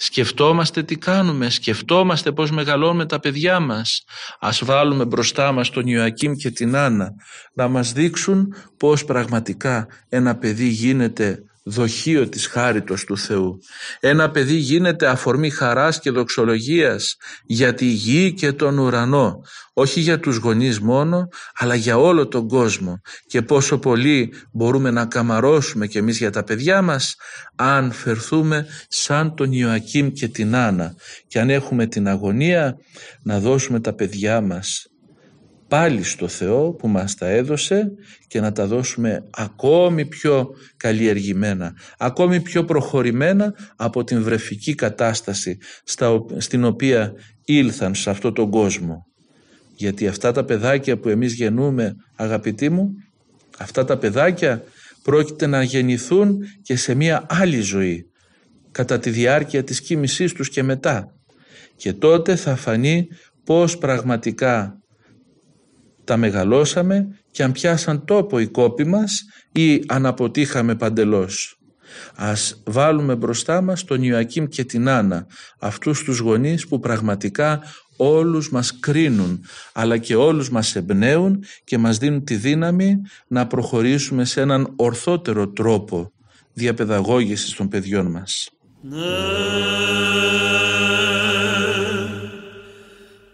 [0.00, 4.04] Σκεφτόμαστε τι κάνουμε, σκεφτόμαστε πώς μεγαλώνουμε τα παιδιά μας.
[4.40, 7.14] Ας βάλουμε μπροστά μας τον Ιωακήμ και την Άννα
[7.52, 13.58] να μας δείξουν πώς πραγματικά ένα παιδί γίνεται δοχείο της χάριτος του Θεού.
[14.00, 19.40] Ένα παιδί γίνεται αφορμή χαράς και δοξολογίας για τη γη και τον ουρανό.
[19.72, 23.00] Όχι για τους γονείς μόνο, αλλά για όλο τον κόσμο.
[23.26, 27.14] Και πόσο πολύ μπορούμε να καμαρώσουμε κι εμείς για τα παιδιά μας,
[27.56, 30.94] αν φερθούμε σαν τον Ιωακήμ και την Άννα.
[31.26, 32.76] Και αν έχουμε την αγωνία
[33.22, 34.86] να δώσουμε τα παιδιά μας
[35.68, 37.92] πάλι στο Θεό που μας τα έδωσε
[38.26, 45.58] και να τα δώσουμε ακόμη πιο καλλιεργημένα, ακόμη πιο προχωρημένα από την βρεφική κατάσταση
[46.36, 47.12] στην οποία
[47.44, 49.06] ήλθαν σε αυτόν τον κόσμο.
[49.74, 52.90] Γιατί αυτά τα παιδάκια που εμείς γεννούμε αγαπητοί μου,
[53.58, 54.62] αυτά τα παιδάκια
[55.02, 58.06] πρόκειται να γεννηθούν και σε μια άλλη ζωή
[58.70, 61.12] κατά τη διάρκεια της κοίμησής τους και μετά.
[61.76, 63.08] Και τότε θα φανεί
[63.44, 64.78] πως πραγματικά
[66.08, 71.58] τα μεγαλώσαμε και αν πιάσαν τόπο οι κόποι μας ή αν αποτύχαμε παντελώς.
[72.14, 75.26] Ας βάλουμε μπροστά μας τον Ιωακήμ και την Άννα,
[75.58, 77.62] αυτούς τους γονείς που πραγματικά
[77.96, 84.24] όλους μας κρίνουν αλλά και όλους μας εμπνέουν και μας δίνουν τη δύναμη να προχωρήσουμε
[84.24, 86.12] σε έναν ορθότερο τρόπο
[86.52, 88.50] διαπαιδαγώγησης των παιδιών μας.
[88.82, 88.96] Ναι,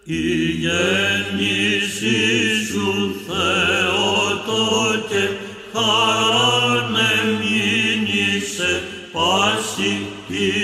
[0.05, 1.54] η γέννηση
[10.35, 10.64] πάση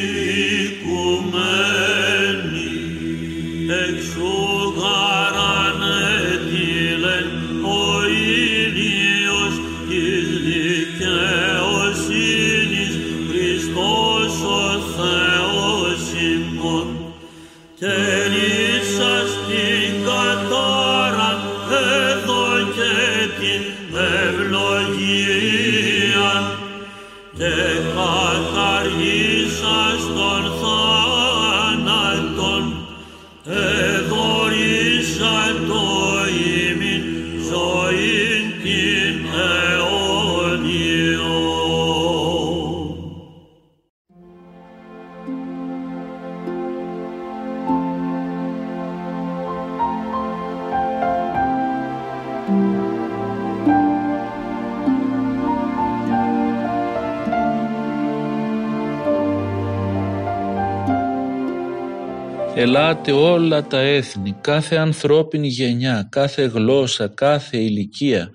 [62.90, 68.30] Ελάτε όλα τα έθνη, κάθε ανθρώπινη γενιά, κάθε γλώσσα, κάθε ηλικία,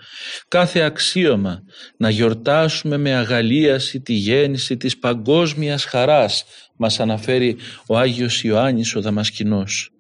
[0.48, 1.64] κάθε αξίωμα
[1.98, 9.02] να γιορτάσουμε με αγαλίαση τη γέννηση της παγκόσμιας χαράς μας αναφέρει ο Άγιος Ιωάννης ο
[9.02, 9.92] Δαμασκηνός.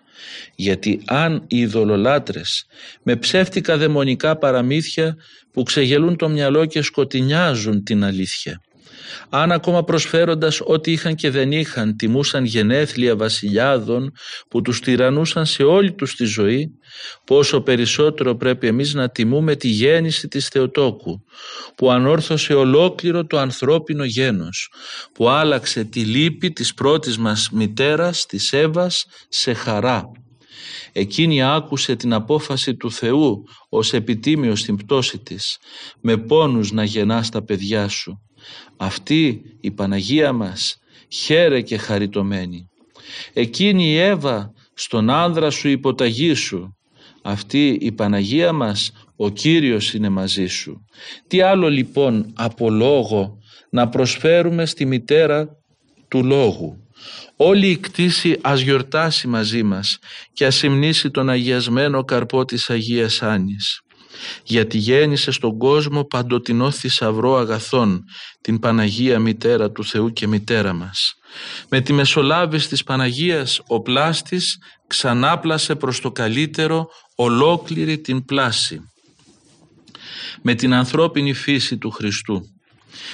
[0.55, 2.65] Γιατί αν οι ειδωλολάτρες
[3.03, 5.15] με ψεύτικα δαιμονικά παραμύθια
[5.51, 8.61] που ξεγελούν το μυαλό και σκοτεινιάζουν την αλήθεια
[9.29, 14.11] αν ακόμα προσφέροντας ό,τι είχαν και δεν είχαν τιμούσαν γενέθλια βασιλιάδων
[14.49, 16.71] που τους τυραννούσαν σε όλη τους τη ζωή
[17.23, 21.23] πόσο περισσότερο πρέπει εμείς να τιμούμε τη γέννηση της Θεοτόκου
[21.75, 24.71] που ανόρθωσε ολόκληρο το ανθρώπινο γένος
[25.13, 30.11] που άλλαξε τη λύπη της πρώτης μας μητέρας της Εύας σε χαρά
[30.97, 35.57] Εκείνη άκουσε την απόφαση του Θεού ως επιτίμιος στην πτώση της,
[36.01, 38.24] με πόνους να γεννάς τα παιδιά σου.
[38.77, 40.77] Αυτή η Παναγία μας
[41.12, 42.69] χαίρε και χαριτωμένη.
[43.34, 46.77] Εκείνη η Εύα στον άνδρα σου υποταγή σου.
[47.21, 50.86] Αυτή η Παναγία μας ο Κύριος είναι μαζί σου.
[51.27, 53.38] Τι άλλο λοιπόν από λόγο
[53.69, 55.47] να προσφέρουμε στη μητέρα
[56.08, 56.86] του λόγου;
[57.36, 59.97] Όλη η κτήση ας γιορτάσει μαζί μας
[60.34, 63.85] και ας υμνήσει τον αγιασμένο καρπό της Αγίας Άνης
[64.43, 68.04] γιατί γέννησε στον κόσμο παντοτινό θησαυρό αγαθών,
[68.41, 71.13] την Παναγία Μητέρα του Θεού και Μητέρα μας.
[71.69, 78.80] Με τη μεσολάβηση της Παναγίας ο πλάστης ξανάπλασε προς το καλύτερο ολόκληρη την πλάση.
[80.41, 82.54] Με την ανθρώπινη φύση του Χριστού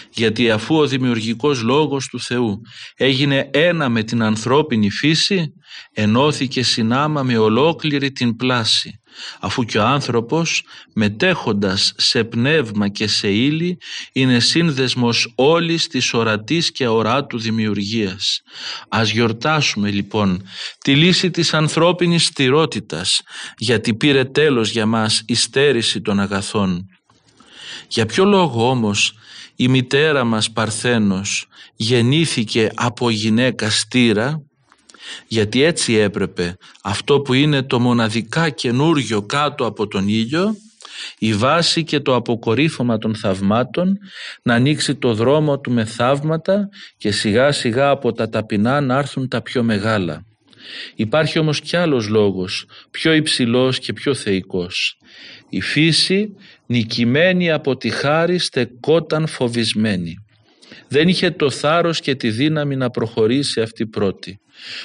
[0.10, 2.62] γιατί αφού ο δημιουργικός λόγος του Θεού
[2.96, 5.54] έγινε ένα με την ανθρώπινη φύση
[5.94, 9.02] ενώθηκε συνάμα με ολόκληρη την πλάση
[9.39, 10.63] αφού και ο άνθρωπος
[10.94, 13.78] μετέχοντας σε πνεύμα και σε ύλη
[14.12, 18.41] είναι σύνδεσμος όλης της ορατής και αοράτου δημιουργίας.
[18.89, 20.44] Ας γιορτάσουμε λοιπόν
[20.84, 23.22] τη λύση της ανθρώπινης στηρότητας
[23.58, 26.86] γιατί πήρε τέλος για μας η στέρηση των αγαθών.
[27.88, 29.15] Για ποιο λόγο όμως
[29.62, 34.41] η μητέρα μας Παρθένος γεννήθηκε από γυναίκα στήρα
[35.28, 40.56] γιατί έτσι έπρεπε αυτό που είναι το μοναδικά καινούργιο κάτω από τον ήλιο
[41.17, 43.97] η βάση και το αποκορύφωμα των θαυμάτων
[44.43, 49.28] να ανοίξει το δρόμο του με θαύματα και σιγά σιγά από τα ταπεινά να έρθουν
[49.28, 50.26] τα πιο μεγάλα.
[50.95, 54.97] Υπάρχει όμως κι άλλος λόγος, πιο υψηλός και πιο θεϊκός.
[55.50, 56.36] Η φύση
[56.72, 60.16] νικημένη από τη χάρη στεκόταν φοβισμένη.
[60.88, 64.40] Δεν είχε το θάρρος και τη δύναμη να προχωρήσει αυτή πρώτη.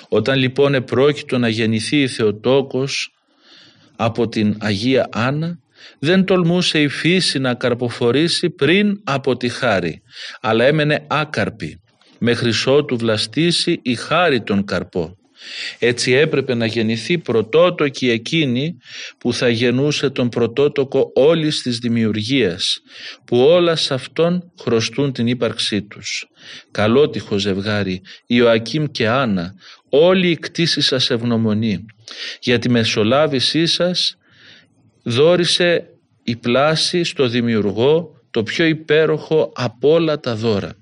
[0.09, 3.11] Όταν λοιπόν επρόκειτο να γεννηθεί η Θεοτόκος
[3.96, 5.59] από την Αγία Άννα
[5.99, 10.03] δεν τολμούσε η φύση να καρποφορήσει πριν από τη χάρη
[10.40, 11.81] αλλά έμενε άκαρπη
[12.18, 15.15] μέχρι ότου βλαστήσει η χάρη τον καρπό.
[15.78, 18.76] Έτσι έπρεπε να γεννηθεί πρωτότοκη εκείνη
[19.18, 22.78] που θα γεννούσε τον πρωτότοκο όλης της δημιουργίας
[23.24, 26.26] που όλα σε αυτόν χρωστούν την ύπαρξή τους.
[26.70, 29.55] Καλότυχο ζευγάρι, Ιωακήμ και Άννα,
[29.88, 31.84] όλη η κτήση σας ευγνωμονεί.
[32.40, 34.16] Για τη μεσολάβησή σας
[35.03, 35.84] δόρισε
[36.22, 40.76] η πλάση στο δημιουργό το πιο υπέροχο από όλα τα δώρα.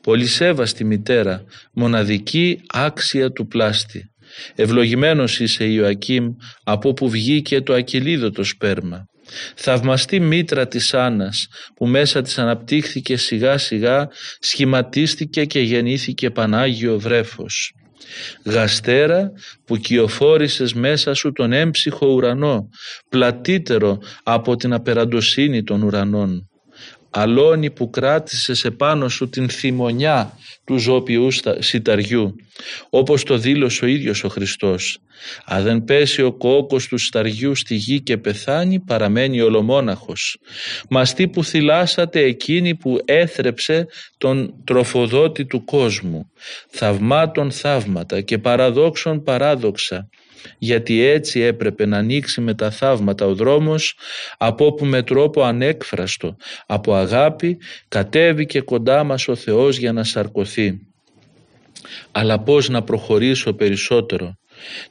[0.00, 4.12] Πολυσέβαστη μητέρα, μοναδική άξια του πλάστη.
[4.54, 9.04] Ευλογημένος είσαι Ιωακήμ από που βγήκε το ακυλίδωτο σπέρμα.
[9.54, 14.08] Θαυμαστή μήτρα της Άννας που μέσα της αναπτύχθηκε σιγά σιγά
[14.38, 17.72] σχηματίστηκε και γεννήθηκε Πανάγιο βρέφος.
[18.44, 19.30] Γαστέρα
[19.64, 22.68] που κυοφόρησες μέσα σου τον έμψυχο ουρανό,
[23.08, 26.46] πλατύτερο από την απεραντοσύνη των ουρανών
[27.12, 32.36] αλόνι που κράτησε σε πάνω σου την θυμονιά του ζώπιου σιταριού
[32.90, 34.98] όπως το δήλωσε ο ίδιος ο Χριστός.
[35.44, 40.38] Αν δεν πέσει ο κόκκος του σταριού στη γη και πεθάνει παραμένει ολομόναχος.
[40.88, 43.86] Μαστί που θυλάσατε εκείνη που έθρεψε
[44.18, 46.30] τον τροφοδότη του κόσμου
[46.70, 50.08] θαυμάτων θαύματα και παραδόξων παράδοξα
[50.58, 53.98] γιατί έτσι έπρεπε να ανοίξει με τα θαύματα ο δρόμος
[54.38, 56.36] από όπου με τρόπο ανέκφραστο
[56.66, 60.78] από αγάπη κατέβηκε κοντά μας ο Θεός για να σαρκωθεί.
[62.12, 64.34] Αλλά πώς να προχωρήσω περισσότερο;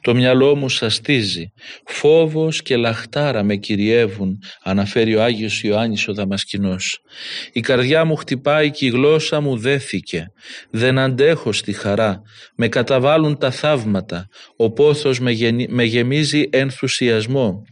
[0.00, 1.52] Το μυαλό μου σαστίζει,
[1.86, 7.00] φόβος και λαχτάρα με κυριεύουν, αναφέρει ο Άγιος Ιωάννης ο Δαμασκηνός.
[7.52, 10.26] Η καρδιά μου χτυπάει και η γλώσσα μου δέθηκε.
[10.70, 12.22] Δεν αντέχω στη χαρά,
[12.56, 15.32] με καταβάλουν τα θαύματα, ο πόθος με,
[15.68, 17.62] με γεμίζει ενθουσιασμό.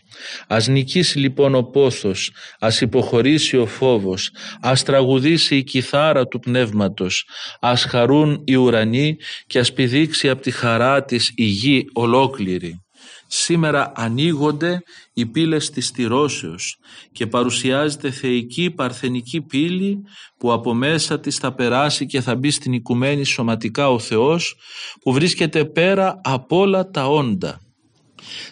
[0.47, 4.31] Ας νικήσει λοιπόν ο πόθος, ας υποχωρήσει ο φόβος,
[4.61, 7.25] ας τραγουδήσει η κιθάρα του πνεύματος,
[7.61, 12.81] ας χαρούν οι ουρανοί και ας πηδήξει από τη χαρά της η γη ολόκληρη.
[13.33, 14.83] Σήμερα ανοίγονται
[15.13, 16.77] οι πύλες της στηρώσεως
[17.13, 19.99] και παρουσιάζεται θεϊκή παρθενική πύλη
[20.39, 24.57] που από μέσα της θα περάσει και θα μπει στην οικουμένη σωματικά ο Θεός
[25.01, 27.61] που βρίσκεται πέρα από όλα τα όντα.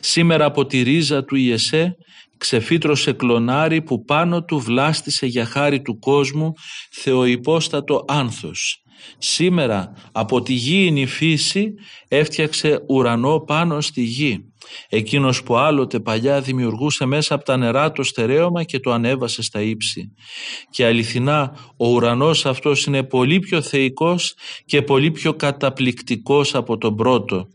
[0.01, 1.97] Σήμερα από τη ρίζα του Ιεσέ
[2.39, 6.53] ξεφύτρωσε κλονάρι που πάνω του βλάστησε για χάρη του κόσμου
[6.91, 8.83] θεοϋπόστατο άνθος.
[9.19, 11.75] Σήμερα από τη γήινη φύση
[12.09, 14.45] έφτιαξε ουρανό πάνω στη γη.
[14.89, 19.61] Εκείνος που άλλοτε παλιά δημιουργούσε μέσα από τα νερά το στερέωμα και το ανέβασε στα
[19.61, 20.12] ύψη.
[20.71, 26.97] Και αληθινά ο ουρανός αυτός είναι πολύ πιο θεϊκός και πολύ πιο καταπληκτικός από τον
[26.97, 27.49] πρώτο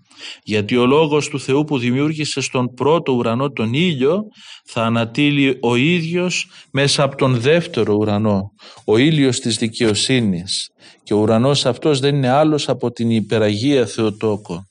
[0.44, 4.24] γιατί ο λόγος του Θεού που δημιούργησε στον πρώτο ουρανό τον ήλιο
[4.66, 8.52] θα ανατείλει ο ίδιος μέσα από τον δεύτερο ουρανό,
[8.86, 10.70] ο ήλιος της δικαιοσύνης
[11.04, 14.66] και ο ουρανός αυτός δεν είναι άλλος από την υπεραγία Θεοτόκο.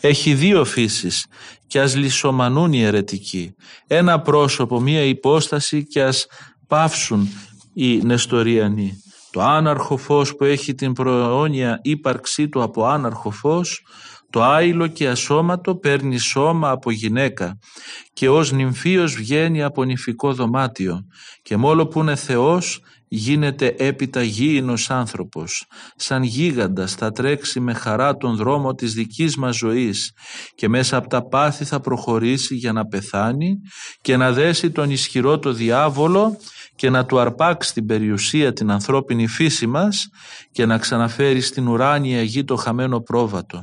[0.00, 1.26] Έχει δύο φύσεις
[1.66, 3.54] και ας λυσομανούν οι αιρετικοί.
[3.86, 6.26] Ένα πρόσωπο, μία υπόσταση και ας
[6.66, 7.28] πάυσουν
[7.74, 9.02] οι Νεστοριανοί.
[9.30, 13.82] Το άναρχο φως που έχει την προαιώνια ύπαρξή του από άναρχο φως
[14.30, 17.58] το άϊλο και ασώματο παίρνει σώμα από γυναίκα
[18.12, 21.06] και ως νυμφίος βγαίνει από νηφικό δωμάτιο
[21.42, 25.64] και μόλο που είναι Θεός γίνεται έπειτα γήινος άνθρωπος.
[25.96, 30.12] Σαν γίγαντας θα τρέξει με χαρά τον δρόμο της δικής μας ζωής
[30.54, 33.58] και μέσα από τα πάθη θα προχωρήσει για να πεθάνει
[34.00, 36.36] και να δέσει τον ισχυρό το διάβολο
[36.78, 40.08] και να του αρπάξει την περιουσία την ανθρώπινη φύση μας
[40.50, 43.60] και να ξαναφέρει στην ουράνια γη το χαμένο πρόβατο.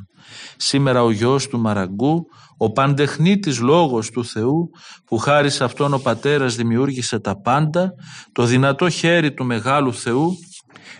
[0.57, 2.25] Σήμερα ο γιος του Μαραγκού,
[2.57, 4.69] ο παντεχνίτης λόγος του Θεού
[5.05, 7.93] που χάρη σε αυτόν ο πατέρας δημιούργησε τα πάντα,
[8.31, 10.37] το δυνατό χέρι του Μεγάλου Θεού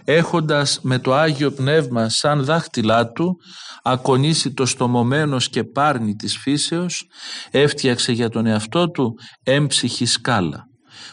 [0.04, 3.38] έχοντας με το Άγιο Πνεύμα σαν δάχτυλά του
[3.84, 7.08] ακονίσει το στομωμένος και πάρνη της φύσεως
[7.52, 9.14] έφτιαξε για τον εαυτό του
[9.44, 10.68] έμψυχη σκάλα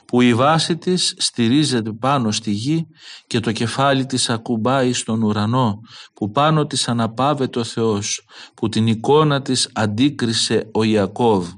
[0.06, 2.86] που η βάση της στηρίζεται πάνω στη γη
[3.26, 5.80] και το κεφάλι της ακουμπάει στον ουρανό
[6.14, 11.48] που πάνω της αναπάβεται ο Θεός που την εικόνα της αντίκρισε ο Ιακώβ.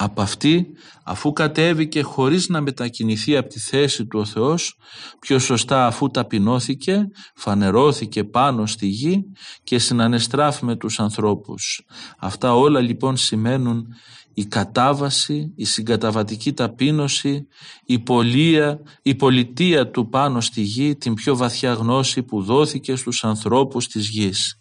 [0.00, 0.66] Από αυτή
[1.04, 4.78] αφού κατέβηκε χωρίς να μετακινηθεί από τη θέση του ο Θεός
[5.18, 9.24] πιο σωστά αφού ταπεινώθηκε φανερώθηκε πάνω στη γη
[9.64, 11.86] και συνανεστράφει με τους ανθρώπους.
[12.18, 13.86] Αυτά όλα λοιπόν σημαίνουν
[14.34, 17.46] η κατάβαση, η συγκαταβατική ταπείνωση,
[17.84, 23.24] η, πολία, η πολιτεία του πάνω στη γη, την πιο βαθιά γνώση που δόθηκε στους
[23.24, 24.57] ανθρώπους της γης.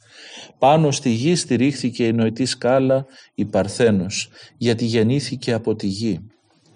[0.60, 3.06] Πάνω στη γη στηρίχθηκε η νοητή σκάλα
[3.36, 6.20] η Παρθένος, γιατί γεννήθηκε από τη γη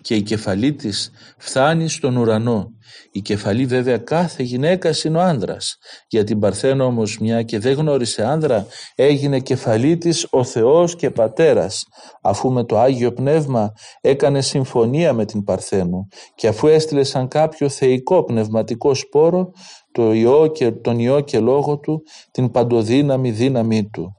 [0.02, 2.72] και η κεφαλή της φτάνει στον ουρανό.
[3.12, 5.78] Η κεφαλή βέβαια κάθε γυναίκα είναι ο άνδρας.
[6.08, 8.66] Για την Παρθένο όμως μια και δεν γνώρισε άνδρα
[8.96, 11.84] έγινε κεφαλή της ο Θεός και Πατέρας
[12.22, 13.72] αφού με το Άγιο Πνεύμα
[14.02, 19.52] έκανε συμφωνία με την Παρθένο και αφού έστειλε σαν κάποιο θεϊκό πνευματικό σπόρο
[19.92, 24.16] το ιό και, τον ιό και λόγο του την παντοδύναμη δύναμή του.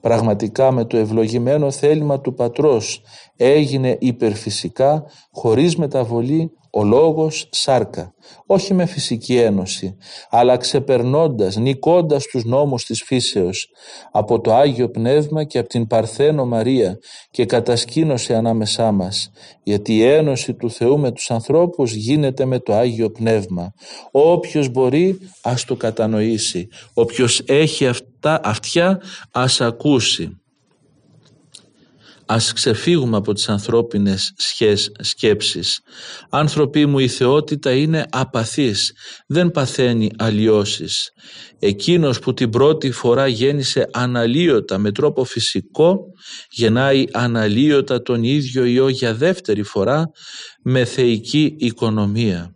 [0.00, 3.02] Πραγματικά με το ευλογημένο θέλημα του Πατρός
[3.36, 8.14] έγινε υπερφυσικά χωρίς μεταβολή ο λόγος σάρκα,
[8.46, 9.96] όχι με φυσική ένωση,
[10.30, 13.68] αλλά ξεπερνώντας, νικώντας τους νόμους της φύσεως
[14.12, 16.98] από το Άγιο Πνεύμα και από την Παρθένο Μαρία
[17.30, 19.30] και κατασκήνωσε ανάμεσά μας,
[19.62, 23.72] γιατί η ένωση του Θεού με τους ανθρώπους γίνεται με το Άγιο Πνεύμα.
[24.10, 29.00] Όποιος μπορεί ας το κατανοήσει, όποιος έχει αυτά, αυτιά
[29.32, 30.38] ας ακούσει.
[32.26, 35.80] Ας ξεφύγουμε από τις ανθρώπινες σχές, σκέψεις.
[36.30, 38.92] Άνθρωποι μου η θεότητα είναι απαθής,
[39.26, 41.10] δεν παθαίνει αλλοιώσεις.
[41.58, 45.98] Εκείνος που την πρώτη φορά γέννησε αναλύωτα με τρόπο φυσικό,
[46.50, 50.10] γεννάει αναλύωτα τον ίδιο Υιό για δεύτερη φορά
[50.62, 52.53] με θεϊκή οικονομία.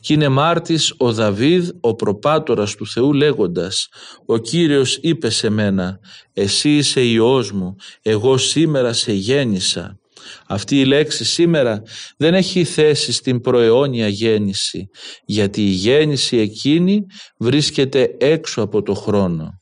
[0.00, 3.88] Και είναι μάρτης ο Δαβίδ ο προπάτορας του Θεού λέγοντας
[4.26, 5.98] «Ο Κύριος είπε σε μένα
[6.32, 9.98] «Εσύ είσαι Υιός μου, εγώ σήμερα σε γέννησα».
[10.46, 11.82] Αυτή η λέξη σήμερα
[12.16, 14.88] δεν έχει θέση στην προαιώνια γέννηση
[15.24, 17.06] γιατί η γέννηση εκείνη
[17.38, 19.60] βρίσκεται έξω από το χρόνο.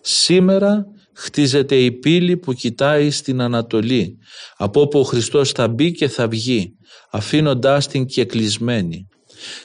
[0.00, 0.84] Σήμερα
[1.14, 4.18] χτίζεται η πύλη που κοιτάει στην Ανατολή
[4.56, 6.76] από όπου ο Χριστός θα μπει και θα βγει
[7.10, 9.06] αφήνοντάς την και κλεισμένη.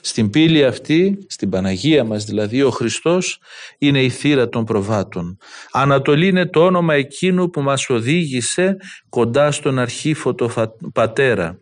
[0.01, 3.39] Στην πύλη αυτή, στην Παναγία μας δηλαδή, ο Χριστός
[3.77, 5.37] είναι η θύρα των προβάτων.
[5.71, 8.75] Ανατολή είναι το όνομα εκείνου που μας οδήγησε
[9.09, 10.49] κοντά στον αρχήφωτο
[10.93, 11.59] πατέρα.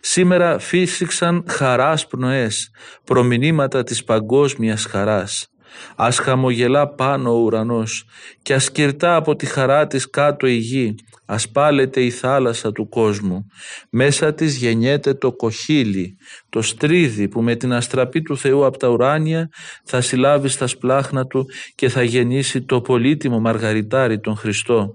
[0.00, 2.70] Σήμερα φύσηξαν χαράς πνοές,
[3.04, 5.48] προμηνύματα της παγκόσμιας χαράς.
[5.96, 8.04] Ας χαμογελά πάνω ο ουρανός
[8.42, 10.94] και ας κυρτά από τη χαρά της κάτω η γη,
[11.26, 13.46] ας πάλεται η θάλασσα του κόσμου.
[13.90, 16.16] Μέσα της γεννιέται το κοχύλι,
[16.48, 19.48] το στρίδι που με την αστραπή του Θεού από τα ουράνια
[19.84, 24.94] θα συλλάβει στα σπλάχνα του και θα γεννήσει το πολύτιμο μαργαριτάρι τον Χριστό.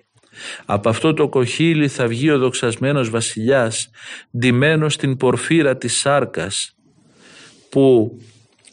[0.66, 3.90] Από αυτό το κοχύλι θα βγει ο δοξασμένος βασιλιάς,
[4.38, 6.76] ντυμένος στην πορφύρα της σάρκας,
[7.70, 8.18] που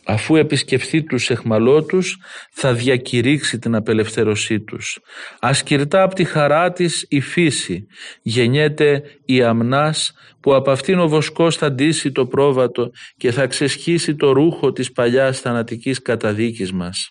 [0.05, 2.19] αφού επισκεφθεί τους εχμαλώτους
[2.53, 4.99] θα διακηρύξει την απελευθέρωσή τους.
[5.41, 7.87] Ασκυρτά από τη χαρά της η φύση
[8.23, 14.15] γεννιέται η αμνάς που από αυτήν ο βοσκός θα ντύσει το πρόβατο και θα ξεσχίσει
[14.15, 17.11] το ρούχο της παλιάς θανατικής καταδίκης μας.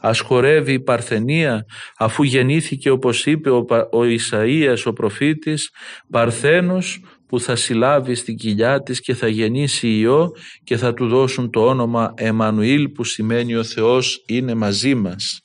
[0.00, 1.66] Ας χορεύει η Παρθενία
[1.98, 5.70] αφού γεννήθηκε όπως είπε ο, ο Ισαΐας ο προφήτης
[6.10, 10.30] Παρθένος που θα συλλάβει στην κοιλιά της και θα γεννήσει Υιό
[10.64, 15.40] και θα του δώσουν το όνομα Εμμανουήλ που σημαίνει ο Θεός είναι μαζί μας.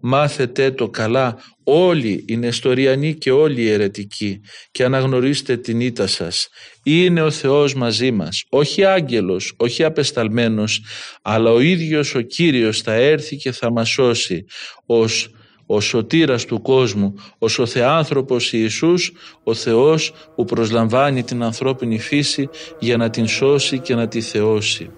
[0.00, 6.48] Μάθετε το καλά όλοι οι Νεστοριανοί και όλοι οι αιρετικοί και αναγνωρίστε την ήττα σας.
[6.82, 10.84] Είναι ο Θεός μαζί μας, όχι άγγελος, όχι απεσταλμένος,
[11.22, 14.44] αλλά ο ίδιος ο Κύριος θα έρθει και θα μας σώσει
[14.86, 15.30] ως
[15.72, 19.12] ο σωτήρας του κόσμου, ως ο Θεάνθρωπος Ιησούς,
[19.42, 22.48] ο Θεός που προσλαμβάνει την ανθρώπινη φύση
[22.78, 24.90] για να την σώσει και να τη θεώσει.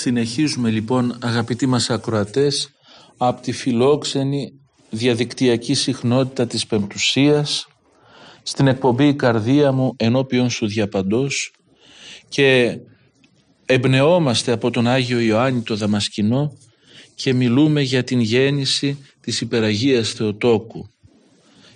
[0.00, 2.70] Συνεχίζουμε λοιπόν αγαπητοί μας ακροατές
[3.16, 4.52] από τη φιλόξενη
[4.90, 7.66] διαδικτυακή συχνότητα της Πεμπτουσίας
[8.42, 11.52] στην εκπομπή «Η καρδία μου ενώπιον σου διαπαντός»
[12.28, 12.78] και
[13.66, 16.52] εμπνεόμαστε από τον Άγιο Ιωάννη το Δαμασκηνό
[17.14, 20.88] και μιλούμε για την γέννηση της υπεραγίας Θεοτόκου.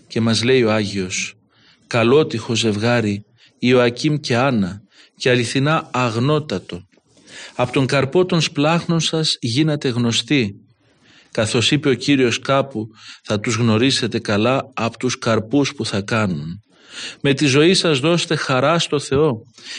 [0.07, 1.35] Και μας λέει ο Άγιος
[1.87, 3.25] «Καλότυχο ζευγάρι
[3.59, 4.83] Ιωακήμ και Άννα
[5.17, 6.87] και αληθινά αγνότατο
[7.55, 10.55] από τον καρπό των σπλάχνων σας γίνατε γνωστοί.
[11.31, 12.87] Καθώς είπε ο Κύριος κάπου
[13.25, 16.47] θα τους γνωρίσετε καλά από τους καρπούς που θα κάνουν.
[17.21, 19.33] Με τη ζωή σας δώστε χαρά στο Θεό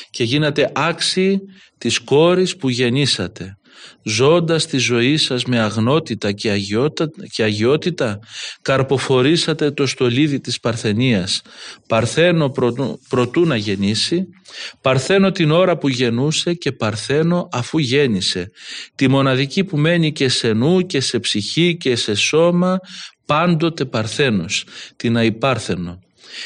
[0.09, 1.39] και γίνατε άξιοι
[1.77, 3.57] της κόρης που γεννήσατε
[4.03, 8.19] ζώντας τη ζωή σας με αγνότητα και αγιότητα, και αγιότητα
[8.61, 11.41] καρποφορήσατε το στολίδι της Παρθενίας.
[11.87, 14.27] Παρθένο προτού, προτού να γεννήσει
[14.81, 18.51] Παρθένο την ώρα που γεννούσε και Παρθένο αφού γέννησε.
[18.95, 22.79] Τη μοναδική που μένει και σε νου και σε ψυχή και σε σώμα
[23.25, 24.65] πάντοτε Παρθένος
[24.95, 25.99] την αϊπάρθενο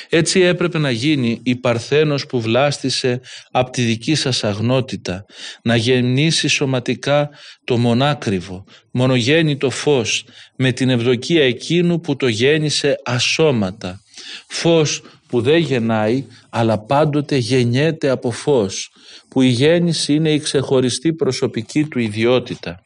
[0.09, 3.21] έτσι έπρεπε να γίνει η Παρθένος που βλάστησε
[3.51, 5.25] από τη δική σας αγνότητα,
[5.63, 7.29] να γεννήσει σωματικά
[7.63, 10.25] το μονάκριβο, μονογέννητο φως,
[10.55, 14.01] με την ευδοκία εκείνου που το γέννησε ασώματα.
[14.47, 18.89] Φως που δεν γεννάει, αλλά πάντοτε γεννιέται από φως,
[19.29, 22.83] που η γέννηση είναι η ξεχωριστή προσωπική του ιδιότητα.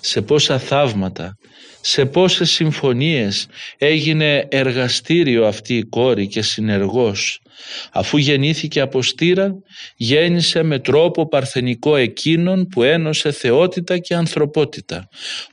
[0.00, 1.36] Σε πόσα θαύματα,
[1.84, 3.46] σε πόσες συμφωνίες
[3.78, 7.42] έγινε εργαστήριο αυτή η κόρη και συνεργός;
[7.92, 9.54] Αφού γεννήθηκε από στήρα,
[9.96, 15.08] γέννησε με τρόπο παρθενικό εκείνον που ένωσε θεότητα και ανθρωπότητα,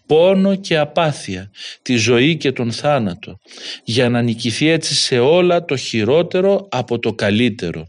[0.06, 1.52] πόνο και απάθεια,
[1.82, 3.40] τη ζωή και τον θάνατο,
[3.84, 7.88] για να νικηθεί έτσι σε όλα το χειρότερο από το καλύτερο.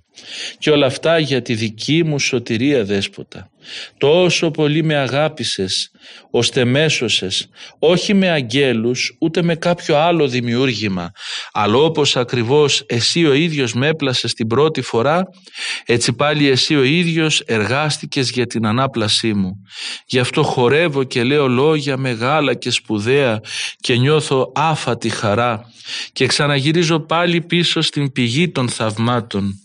[0.58, 3.50] Και όλα αυτά για τη δική μου σωτηρία δέσποτα.
[3.98, 5.90] Τόσο πολύ με αγάπησες,
[6.30, 7.48] ώστε μέσωσες,
[7.78, 11.10] όχι με αγγέλους, ούτε με κάποιο άλλο δημιούργημα,
[11.52, 15.22] αλλά όπως ακριβώς εσύ ο ίδιος με έπλασες την πρώτη φορά,
[15.84, 19.52] έτσι πάλι εσύ ο ίδιος εργάστηκες για την ανάπλασή μου.
[20.06, 23.40] Γι' αυτό χορεύω και λέω λόγια μεγάλα και σπουδαία
[23.80, 25.64] και νιώθω άφατη χαρά
[26.12, 29.64] και ξαναγυρίζω πάλι πίσω στην πηγή των θαυμάτων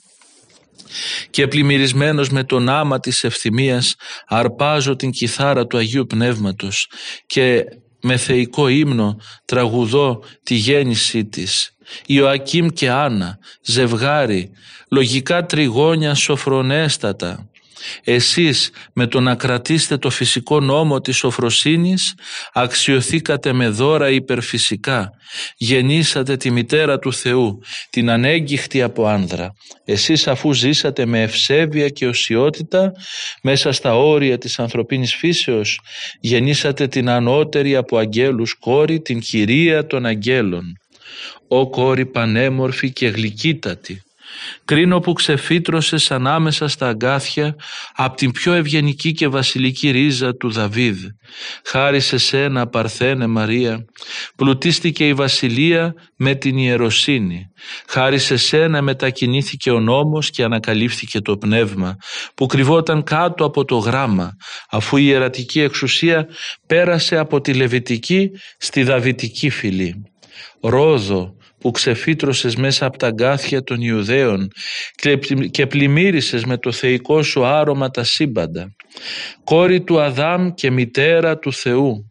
[1.29, 3.95] και πλημμυρισμένος με τον άμα της ευθυμίας
[4.27, 6.89] αρπάζω την κιθάρα του Αγίου Πνεύματος
[7.25, 7.65] και
[8.01, 11.75] με θεϊκό ύμνο τραγουδώ τη γέννησή της.
[12.05, 14.51] Ιωακήμ και Άννα, ζευγάρι,
[14.89, 17.49] λογικά τριγώνια σοφρονέστατα,
[18.03, 22.13] εσείς με το να κρατήσετε το φυσικό νόμο της σοφροσύνης
[22.53, 25.09] αξιοθήκατε με δώρα υπερφυσικά.
[25.57, 27.59] Γεννήσατε τη μητέρα του Θεού,
[27.89, 29.51] την ανέγκυχτη από άνδρα.
[29.86, 32.91] Εσείς αφού ζήσατε με ευσέβεια και οσιότητα
[33.41, 35.80] μέσα στα όρια της ανθρωπίνης φύσεως
[36.19, 40.63] γεννήσατε την ανώτερη από αγγέλους κόρη, την κυρία των αγγέλων.
[41.47, 44.01] «Ω κόρη πανέμορφη και γλυκύτατη,
[44.65, 47.55] Κρίνω που ξεφύτρωσες ανάμεσα στα αγκάθια
[47.95, 51.03] από την πιο ευγενική και βασιλική ρίζα του Δαβίδ.
[51.65, 53.86] Χάρη σε σένα Παρθένε Μαρία,
[54.36, 57.49] πλουτίστηκε η βασιλεία με την ιεροσύνη.
[57.88, 61.95] Χάρη σε σένα μετακινήθηκε ο νόμος και ανακαλύφθηκε το πνεύμα
[62.36, 64.31] που κρυβόταν κάτω από το γράμμα
[64.69, 66.27] αφού η ιερατική εξουσία
[66.67, 70.03] πέρασε από τη Λεβιτική στη Δαβιτική φυλή.
[70.61, 71.34] Ρόδο,
[71.66, 74.47] που ξεφύτρωσες μέσα από τα γκάθια των Ιουδαίων
[75.51, 78.76] και πλημμύρισες με το θεϊκό σου άρωμα τα σύμπαντα.
[79.43, 82.09] Κόρη του Αδάμ και μητέρα του Θεού,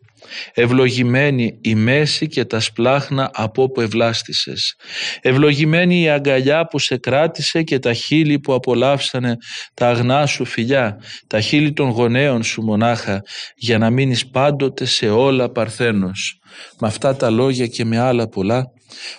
[0.54, 4.74] ευλογημένη η μέση και τα σπλάχνα από όπου ευλάστησες.
[5.20, 9.36] Ευλογημένη η αγκαλιά που σε κράτησε και τα χείλη που απολαύσανε
[9.74, 10.96] τα αγνά σου φιλιά,
[11.26, 13.22] τα χείλη των γονέων σου μονάχα,
[13.56, 16.38] για να μείνεις πάντοτε σε όλα παρθένος.
[16.80, 18.64] Με αυτά τα λόγια και με άλλα πολλά,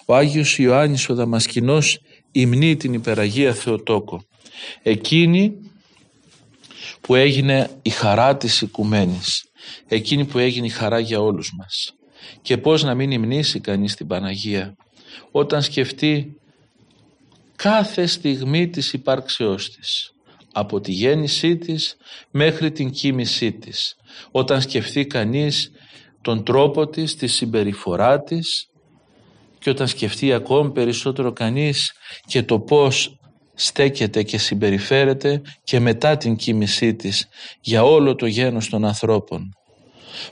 [0.06, 2.00] ο Άγιος Ιωάννης ο Δαμασκηνός
[2.32, 4.24] υμνεί την υπεραγία Θεοτόκο.
[4.84, 5.54] Εκείνη
[7.02, 9.44] που έγινε η χαρά της οικουμένης,
[9.88, 11.94] εκείνη που έγινε η χαρά για όλους μας.
[12.42, 14.76] Και πώς να μην υμνήσει κανείς την Παναγία
[15.32, 16.36] όταν σκεφτεί
[17.56, 20.12] κάθε στιγμή της υπάρξεώς της
[20.54, 21.98] από τη γέννησή της
[22.32, 23.96] μέχρι την κοίμησή της
[24.32, 25.72] όταν σκεφτεί κανείς
[26.22, 28.70] τον τρόπο της, τη συμπεριφορά της
[29.60, 31.94] και όταν σκεφτεί ακόμη περισσότερο κανείς
[32.26, 33.20] και το πώς
[33.56, 37.28] στέκεται και συμπεριφέρεται και μετά την κοίμησή της
[37.62, 39.50] για όλο το γένος των ανθρώπων.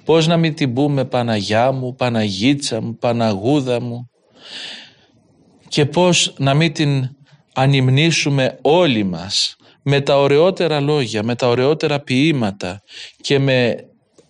[0.04, 4.10] Πώς να μην την πούμε Παναγιά μου, Παναγίτσα μου, Παναγούδα μου;
[5.68, 7.10] Και πώς να μην την
[7.54, 12.82] ανυμνήσουμε όλοι μας με τα ωραιότερα λόγια, με τα ωραιότερα ποίηματα
[13.22, 13.76] και με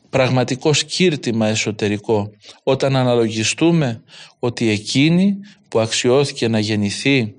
[0.09, 2.29] πραγματικό σκύρτημα εσωτερικό
[2.63, 4.03] όταν αναλογιστούμε
[4.39, 5.35] ότι εκείνη
[5.69, 7.33] που αξιώθηκε να γεννηθεί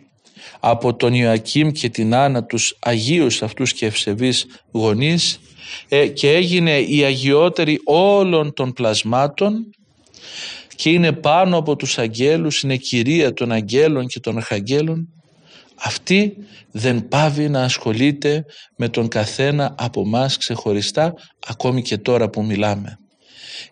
[0.66, 5.40] από τον Ιωακήμ και την Άννα τους Αγίους αυτούς και ευσεβείς γονείς
[5.88, 9.70] ε, και έγινε η αγιότερη όλων των πλασμάτων
[10.76, 15.08] και είναι πάνω από τους αγγέλους, είναι κυρία των αγγέλων και των αρχαγγέλων
[15.74, 16.36] αυτή
[16.70, 18.44] δεν πάβει να ασχολείται
[18.76, 21.14] με τον καθένα από μας ξεχωριστά
[21.46, 22.98] ακόμη και τώρα που μιλάμε.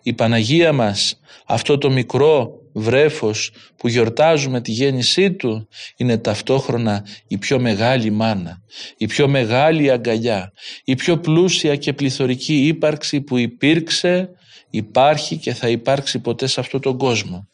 [0.03, 5.67] Η Παναγία μας αυτό το μικρό βρέφος που γιορτάζουμε τη γέννησή του
[5.97, 8.61] είναι ταυτόχρονα η πιο μεγάλη μάνα,
[8.97, 10.51] η πιο μεγάλη αγκαλιά,
[10.83, 14.29] η πιο πλούσια και πληθωρική ύπαρξη που υπήρξε,
[14.69, 17.47] υπάρχει και θα υπάρξει ποτέ σε αυτόν τον κόσμο.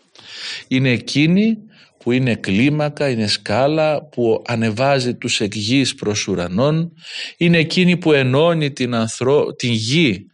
[0.67, 1.57] Είναι εκείνη
[2.04, 6.91] που είναι κλίμακα, είναι σκάλα που ανεβάζει τους εκγείς προς ουρανών,
[7.38, 9.56] είναι εκείνη που ενώνει την, ανθρω...
[9.56, 10.28] την γη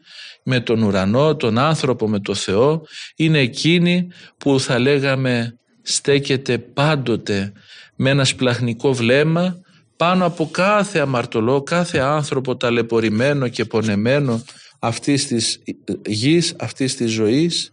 [0.43, 2.81] με τον ουρανό, τον άνθρωπο με το Θεό,
[3.15, 4.07] είναι εκείνη
[4.37, 7.51] που θα λέγαμε στέκεται πάντοτε
[7.95, 9.59] με ένα σπλαχνικό βλέμμα
[9.97, 14.43] πάνω από κάθε αμαρτωλό, κάθε άνθρωπο ταλαιπωρημένο και πονεμένο
[14.79, 15.63] αυτής της
[16.05, 17.69] γης, αυτής της ζωής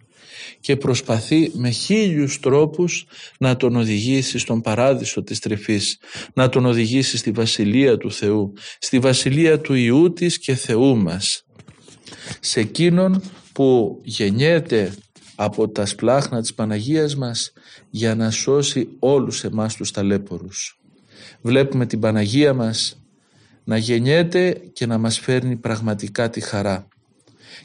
[0.60, 3.06] και προσπαθεί με χίλιους τρόπους
[3.38, 5.98] να τον οδηγήσει στον παράδεισο της τρεφής,
[6.34, 11.44] να τον οδηγήσει στη Βασιλεία του Θεού, στη Βασιλεία του Ιού της και Θεού μας.
[12.40, 13.22] Σε εκείνον
[13.52, 14.94] που γεννιέται
[15.34, 17.52] από τα σπλάχνα της Παναγίας μας
[17.90, 20.80] για να σώσει όλους εμάς τους ταλέπορους.
[21.40, 23.02] Βλέπουμε την Παναγία μας
[23.64, 26.88] να γεννιέται και να μας φέρνει πραγματικά τη χαρά.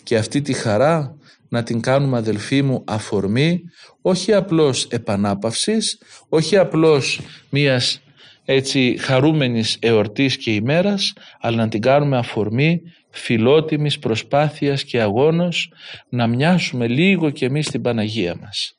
[0.04, 1.17] Και αυτή τη χαρά
[1.50, 3.62] να την κάνουμε αδελφοί μου αφορμή
[4.02, 7.20] όχι απλώς επανάπαυσης, όχι απλώς
[7.50, 8.02] μίας
[8.46, 15.72] έτσι χαρούμενης εορτής και ημέρας, αλλά να την κάνουμε αφορμή φιλότιμης προσπάθειας και αγώνος
[16.10, 18.76] να μοιάσουμε λίγο και εμείς στην Παναγία μας.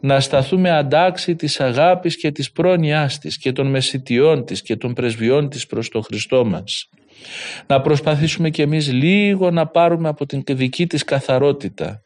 [0.00, 4.94] Να σταθούμε αντάξει της αγάπης και της πρόνοιάς της και των μεσητιών της και των
[4.94, 6.88] πρεσβειών της προς τον Χριστό μας.
[7.66, 12.00] Να προσπαθήσουμε και εμείς λίγο να πάρουμε από την δική της καθαρότητα.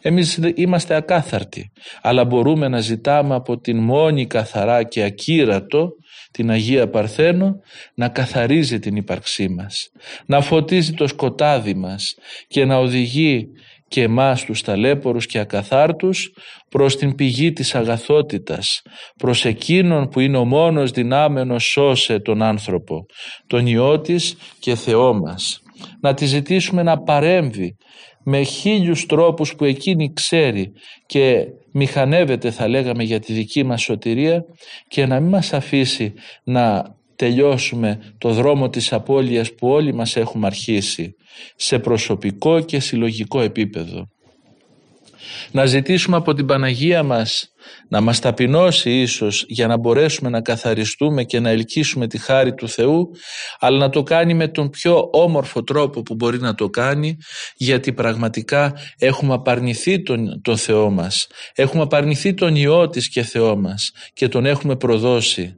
[0.00, 5.92] Εμείς είμαστε ακάθαρτοι, αλλά μπορούμε να ζητάμε από την μόνη καθαρά και ακύρατο,
[6.30, 7.60] την Αγία Παρθένο,
[7.94, 9.90] να καθαρίζει την ύπαρξή μας,
[10.26, 12.14] να φωτίζει το σκοτάδι μας
[12.48, 13.48] και να οδηγεί
[13.92, 16.32] και εμάς τους ταλέπορους και ακαθάρτους
[16.68, 18.82] προς την πηγή της αγαθότητας,
[19.16, 23.06] προς εκείνον που είναι ο μόνος δυνάμενος σώσε τον άνθρωπο,
[23.46, 25.62] τον Υιό της και Θεό μας.
[26.00, 27.76] Να τη ζητήσουμε να παρέμβει,
[28.24, 30.72] με χίλιους τρόπους που εκείνη ξέρει
[31.06, 34.44] και μηχανεύεται θα λέγαμε για τη δική μας σωτηρία
[34.88, 36.12] και να μην μας αφήσει
[36.44, 41.14] να τελειώσουμε το δρόμο της απώλειας που όλοι μας έχουμε αρχίσει
[41.56, 44.08] σε προσωπικό και συλλογικό επίπεδο.
[45.50, 47.52] Να ζητήσουμε από την Παναγία μας
[47.88, 52.68] να μας ταπεινώσει ίσως για να μπορέσουμε να καθαριστούμε και να ελκύσουμε τη χάρη του
[52.68, 53.10] Θεού
[53.58, 57.16] αλλά να το κάνει με τον πιο όμορφο τρόπο που μπορεί να το κάνει
[57.56, 63.56] γιατί πραγματικά έχουμε απαρνηθεί τον, τον Θεό μας έχουμε απαρνηθεί τον Υιό της και Θεό
[63.56, 65.56] μας και τον έχουμε προδώσει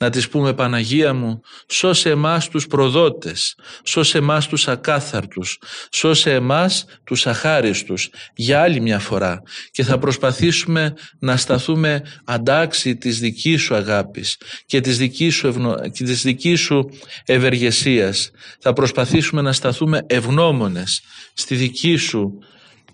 [0.00, 5.58] να της πούμε Παναγία μου σώσε εμάς τους προδότες, σώσε εμάς τους ακάθαρτους,
[5.92, 13.18] σώσε εμάς τους αχάριστους για άλλη μια φορά και θα προσπαθήσουμε να σταθούμε αντάξει της
[13.18, 14.36] δικής σου αγάπης
[14.66, 15.74] και της δικής σου, ευνο...
[15.92, 16.88] και της δικής σου
[17.24, 18.30] ευεργεσίας.
[18.60, 21.00] Θα προσπαθήσουμε να σταθούμε ευγνώμονες
[21.34, 22.38] στη δική σου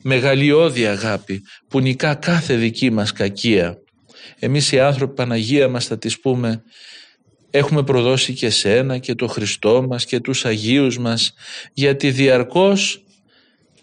[0.02, 3.78] μεγαλειώδη αγάπη που νικά κάθε δική μας κακία.
[4.38, 6.62] Εμείς οι άνθρωποι Παναγία μας θα τις πούμε
[7.50, 11.32] έχουμε προδώσει και σένα και το Χριστό μας και τους Αγίους μας
[11.72, 13.04] γιατί διαρκώς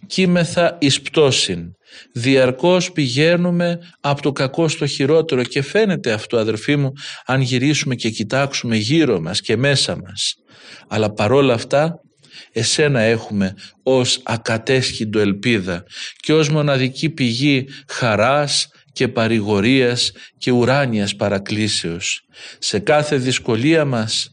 [0.07, 1.75] κείμεθα εις πτώσιν.
[2.13, 6.91] Διαρκώς πηγαίνουμε από το κακό στο χειρότερο και φαίνεται αυτό αδερφοί μου
[7.25, 10.35] αν γυρίσουμε και κοιτάξουμε γύρω μας και μέσα μας.
[10.87, 11.99] Αλλά παρόλα αυτά
[12.51, 15.83] εσένα έχουμε ως ακατέσχυντο ελπίδα
[16.19, 22.25] και ως μοναδική πηγή χαράς, και παρηγορίας και ουράνιας παρακλήσεως.
[22.59, 24.27] Σε κάθε δυσκολία μας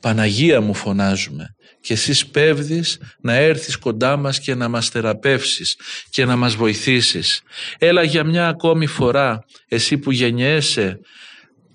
[0.00, 5.76] Παναγία μου φωνάζουμε και εσύ σπέβδεις να έρθεις κοντά μας και να μας θεραπεύσεις
[6.10, 7.42] και να μας βοηθήσεις.
[7.78, 11.00] Έλα για μια ακόμη φορά εσύ που γεννιέσαι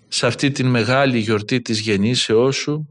[0.07, 2.89] σε αυτή την μεγάλη γιορτή της γεννήσεώς σου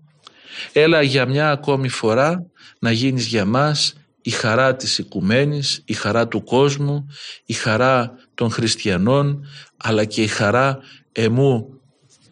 [0.72, 2.47] έλα για μια ακόμη φορά
[2.78, 7.07] να γίνεις για μας η χαρά της οικουμένης, η χαρά του κόσμου,
[7.47, 9.45] η χαρά των χριστιανών
[9.76, 10.78] αλλά και η χαρά
[11.12, 11.80] εμού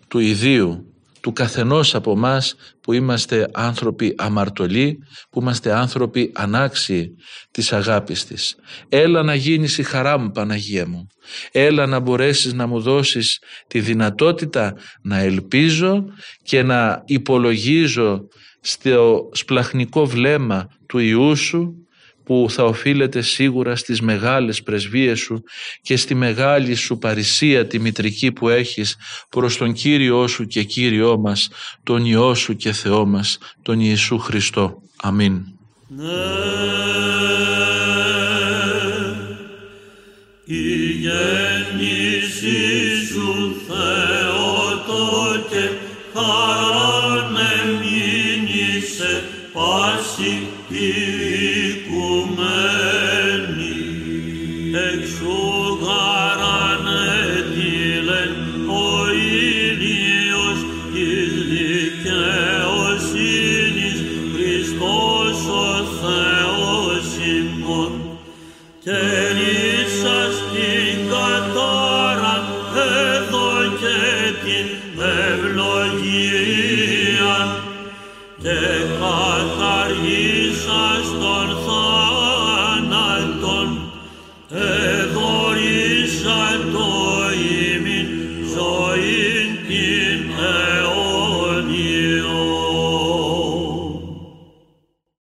[0.08, 4.98] του ιδίου, του του καθενός από μας που είμαστε άνθρωποι αμαρτωλοί,
[5.30, 7.14] που είμαστε άνθρωποι ανάξιοι
[7.50, 8.56] της αγάπης της.
[8.88, 11.06] Έλα να γίνεις η χαρά μου Παναγία μου.
[11.52, 16.04] Έλα να μπορέσεις να μου δώσεις τη δυνατότητα να ελπίζω
[16.42, 18.28] και να υπολογίζω
[18.60, 21.87] στο σπλαχνικό βλέμμα του Ιού σου
[22.28, 25.42] που θα οφείλεται σίγουρα στις μεγάλες πρεσβείες σου
[25.82, 28.96] και στη μεγάλη σου παρησία τη μητρική που έχεις
[29.28, 31.48] προς τον Κύριό σου και Κύριό μας,
[31.82, 34.82] τον Υιό σου και Θεό μας, τον Ιησού Χριστό.
[34.96, 35.42] Αμήν.
[35.88, 36.06] Ναι,